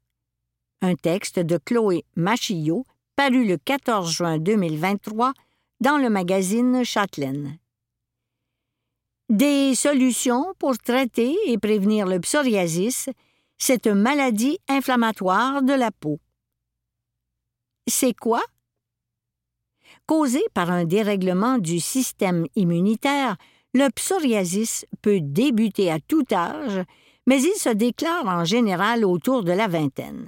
Un 0.82 0.96
texte 0.96 1.40
de 1.40 1.58
Chloé 1.58 2.06
Machillot, 2.16 2.86
paru 3.16 3.46
le 3.46 3.58
14 3.58 4.12
juin 4.12 4.38
2023 4.40 5.34
dans 5.80 5.98
le 5.98 6.10
magazine 6.10 6.84
Châtelaine. 6.84 7.58
Des 9.30 9.76
solutions 9.76 10.54
pour 10.60 10.78
traiter 10.78 11.36
et 11.46 11.58
prévenir 11.58 12.08
le 12.08 12.20
psoriasis, 12.20 13.10
cette 13.58 13.88
maladie 13.88 14.58
inflammatoire 14.68 15.62
de 15.62 15.74
la 15.74 15.92
peau. 15.92 16.20
C'est 17.88 18.14
quoi? 18.14 18.42
Causé 20.06 20.42
par 20.54 20.72
un 20.72 20.86
dérèglement 20.86 21.58
du 21.58 21.80
système 21.80 22.46
immunitaire, 22.56 23.38
le 23.74 23.90
psoriasis 23.90 24.86
peut 25.02 25.22
débuter 25.22 25.92
à 25.92 26.00
tout 26.00 26.26
âge 26.32 26.84
mais 27.28 27.42
il 27.42 27.54
se 27.54 27.70
déclare 27.70 28.26
en 28.26 28.46
général 28.46 29.06
autour 29.06 29.44
de 29.44 29.52
la 29.52 29.68
vingtaine. 29.68 30.28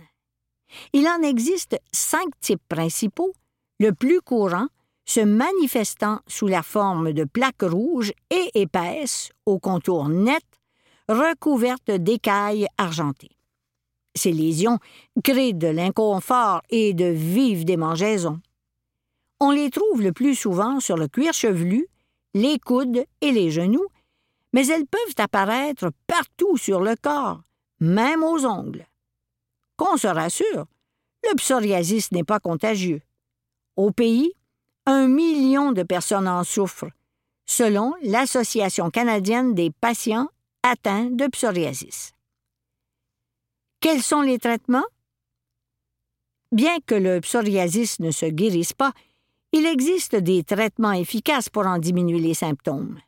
Il 0.94 1.08
en 1.08 1.22
existe 1.22 1.80
cinq 1.92 2.28
types 2.42 2.64
principaux, 2.68 3.34
le 3.80 3.92
plus 3.92 4.22
courant 4.22 4.68
se 5.06 5.20
manifestant 5.20 6.20
sous 6.28 6.48
la 6.48 6.64
forme 6.64 7.12
de 7.14 7.26
plaques 7.26 7.64
rouges 7.64 8.14
et 8.30 8.50
épaisses, 8.56 9.32
aux 9.46 9.60
contours 9.60 10.10
nets, 10.10 10.62
recouvertes 11.10 11.92
d'écailles 11.92 12.68
argentées. 12.78 13.36
Ces 14.16 14.32
lésions 14.32 14.80
créent 15.24 15.54
de 15.54 15.68
l'inconfort 15.68 16.62
et 16.70 16.94
de 16.94 17.06
vives 17.06 17.66
démangeaisons. 17.66 18.40
On 19.40 19.52
les 19.52 19.70
trouve 19.72 20.02
le 20.02 20.14
plus 20.14 20.36
souvent 20.36 20.80
sur 20.80 20.96
le 20.96 21.08
cuir 21.08 21.34
chevelu, 21.34 21.88
les 22.34 22.60
coudes 22.60 23.04
et 23.22 23.32
les 23.32 23.52
genoux, 23.52 23.88
mais 24.54 24.68
elles 24.68 24.86
peuvent 24.86 25.16
apparaître 25.18 25.92
partout 26.08 26.58
sur 26.58 26.80
le 26.80 26.96
corps, 26.96 27.42
même 27.80 28.24
aux 28.24 28.46
ongles. 28.46 28.86
Qu'on 29.84 29.98
se 29.98 30.08
rassure, 30.08 30.66
le 31.26 31.36
psoriasis 31.36 32.14
n'est 32.14 32.24
pas 32.24 32.40
contagieux. 32.40 33.02
Au 33.76 33.92
pays, 33.92 34.32
un 34.86 35.10
million 35.10 35.74
de 35.74 35.84
personnes 35.84 36.30
en 36.30 36.46
souffrent, 36.46 36.90
selon 37.46 37.94
l'Association 38.02 38.90
canadienne 38.90 39.54
des 39.54 39.72
patients 39.72 40.30
atteints 40.64 41.10
de 41.10 41.28
psoriasis. 41.28 42.14
Quels 43.82 44.02
sont 44.02 44.22
les 44.22 44.40
traitements? 44.40 44.86
Bien 46.54 46.78
que 46.86 46.96
le 46.96 47.20
psoriasis 47.20 48.00
ne 48.00 48.12
se 48.12 48.28
guérisse 48.28 48.72
pas, 48.72 48.94
il 49.52 49.66
existe 49.66 50.16
des 50.16 50.46
traitements 50.46 50.94
efficaces 50.94 51.50
pour 51.50 51.68
en 51.68 51.78
diminuer 51.78 52.20
les 52.20 52.36
symptômes. 52.36 53.02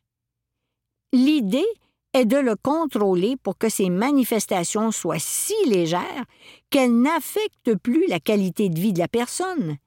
L'idée 1.13 1.67
est 2.15 2.25
de 2.25 2.37
le 2.37 2.55
contrôler 2.55 3.35
pour 3.35 3.57
que 3.57 3.67
ces 3.67 3.89
manifestations 3.89 4.91
soient 4.91 5.19
si 5.19 5.53
légères 5.67 6.23
qu'elles 6.69 6.97
n'affectent 6.97 7.75
plus 7.75 8.07
la 8.07 8.21
qualité 8.21 8.69
de 8.69 8.79
vie 8.79 8.93
de 8.93 8.99
la 8.99 9.09
personne, 9.09 9.77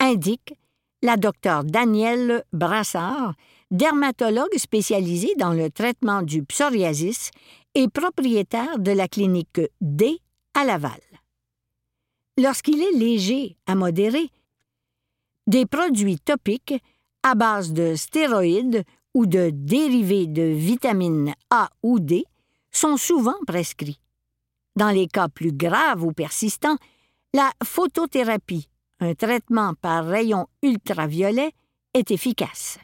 indique 0.00 0.54
la 1.02 1.18
docteure 1.18 1.64
Danielle 1.64 2.44
Brassard, 2.54 3.34
dermatologue 3.70 4.56
spécialisée 4.56 5.34
dans 5.36 5.52
le 5.52 5.70
traitement 5.70 6.22
du 6.22 6.42
psoriasis 6.44 7.30
et 7.74 7.88
propriétaire 7.88 8.78
de 8.78 8.92
la 8.92 9.06
clinique 9.06 9.60
D 9.82 10.18
à 10.54 10.64
Laval. 10.64 11.00
Lorsqu'il 12.38 12.80
est 12.80 12.96
léger 12.96 13.58
à 13.66 13.74
modéré, 13.74 14.30
des 15.46 15.66
produits 15.66 16.18
topiques 16.18 16.74
à 17.22 17.34
base 17.34 17.74
de 17.74 17.96
stéroïdes 17.96 18.84
ou 19.18 19.26
de 19.26 19.50
dérivés 19.50 20.28
de 20.28 20.44
vitamines 20.44 21.34
A 21.50 21.70
ou 21.82 21.98
D 21.98 22.24
sont 22.70 22.96
souvent 22.96 23.34
prescrits. 23.48 23.98
Dans 24.76 24.90
les 24.90 25.08
cas 25.08 25.26
plus 25.26 25.50
graves 25.50 26.04
ou 26.04 26.12
persistants, 26.12 26.76
la 27.34 27.50
photothérapie, 27.64 28.68
un 29.00 29.14
traitement 29.14 29.74
par 29.74 30.06
rayon 30.06 30.46
ultraviolet, 30.62 31.50
est 31.94 32.12
efficace. 32.12 32.78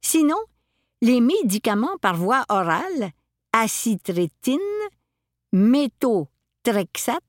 Sinon, 0.00 0.38
les 1.02 1.20
médicaments 1.20 1.98
par 2.00 2.16
voie 2.16 2.46
orale 2.48 3.10
acitrétine, 3.52 4.58
méthotrexate 5.52 7.20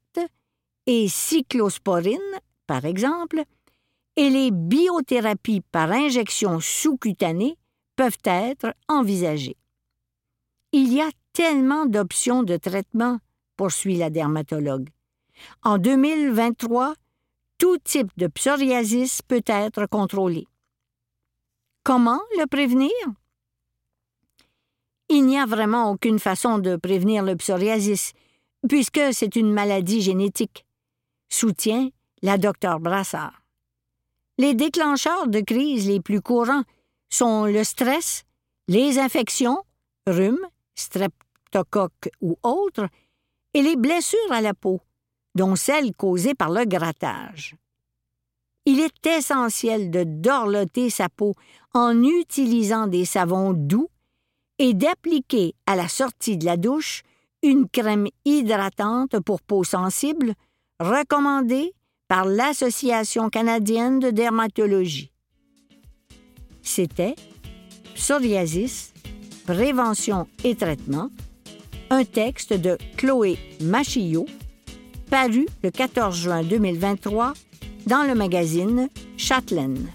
et 0.85 1.09
cyclosporine, 1.09 2.39
par 2.67 2.85
exemple, 2.85 3.43
et 4.15 4.29
les 4.29 4.51
biothérapies 4.51 5.61
par 5.73 5.91
injection 5.91 6.61
sous-cutanée 6.61 7.57
peuvent 7.95 8.17
être 8.25 8.73
envisagées. 8.87 9.57
Il 10.71 10.91
y 10.91 11.01
a 11.01 11.09
tellement 11.33 11.85
d'options 11.85 12.43
de 12.43 12.57
traitement, 12.57 13.19
poursuit 13.57 13.97
la 13.97 14.09
dermatologue. 14.09 14.89
En 15.63 15.77
2023, 15.77 16.95
tout 17.57 17.77
type 17.77 18.11
de 18.17 18.27
psoriasis 18.27 19.21
peut 19.21 19.43
être 19.45 19.85
contrôlé. 19.85 20.47
Comment 21.83 22.21
le 22.37 22.45
prévenir? 22.45 22.91
Il 25.09 25.25
n'y 25.25 25.37
a 25.37 25.45
vraiment 25.45 25.91
aucune 25.91 26.19
façon 26.19 26.57
de 26.57 26.75
prévenir 26.75 27.23
le 27.23 27.35
psoriasis, 27.35 28.13
puisque 28.67 29.01
c'est 29.11 29.35
une 29.35 29.51
maladie 29.51 30.01
génétique, 30.01 30.65
soutient 31.29 31.89
la 32.21 32.37
docteure 32.37 32.79
Brassard. 32.79 33.41
Les 34.37 34.55
déclencheurs 34.55 35.27
de 35.27 35.41
crise 35.41 35.87
les 35.87 35.99
plus 35.99 36.21
courants 36.21 36.63
sont 37.13 37.45
le 37.45 37.63
stress, 37.63 38.23
les 38.67 38.97
infections, 38.97 39.61
rhume, 40.07 40.45
streptocoque 40.75 42.09
ou 42.21 42.37
autres, 42.43 42.87
et 43.53 43.61
les 43.61 43.75
blessures 43.75 44.31
à 44.31 44.41
la 44.41 44.53
peau, 44.53 44.81
dont 45.35 45.55
celles 45.55 45.93
causées 45.93 46.33
par 46.33 46.49
le 46.49 46.65
grattage. 46.65 47.55
Il 48.65 48.79
est 48.79 49.05
essentiel 49.05 49.91
de 49.91 50.03
dorloter 50.03 50.89
sa 50.89 51.09
peau 51.09 51.35
en 51.73 52.01
utilisant 52.03 52.87
des 52.87 53.05
savons 53.05 53.53
doux 53.53 53.89
et 54.57 54.73
d'appliquer 54.73 55.53
à 55.67 55.75
la 55.75 55.87
sortie 55.87 56.37
de 56.37 56.45
la 56.45 56.57
douche 56.57 57.03
une 57.43 57.67
crème 57.67 58.07
hydratante 58.25 59.19
pour 59.19 59.41
peau 59.41 59.63
sensible 59.63 60.33
recommandée 60.79 61.73
par 62.07 62.25
l'Association 62.25 63.29
canadienne 63.29 63.99
de 63.99 64.09
dermatologie. 64.09 65.12
C'était 66.63 67.15
Psoriasis, 67.93 68.93
prévention 69.45 70.27
et 70.43 70.55
traitement, 70.55 71.09
un 71.89 72.05
texte 72.05 72.53
de 72.53 72.77
Chloé 72.97 73.37
Machillot, 73.61 74.25
paru 75.11 75.45
le 75.61 75.69
14 75.69 76.15
juin 76.17 76.41
2023 76.41 77.33
dans 77.85 78.03
le 78.07 78.15
magazine 78.15 78.89
Chatelaine. 79.17 79.89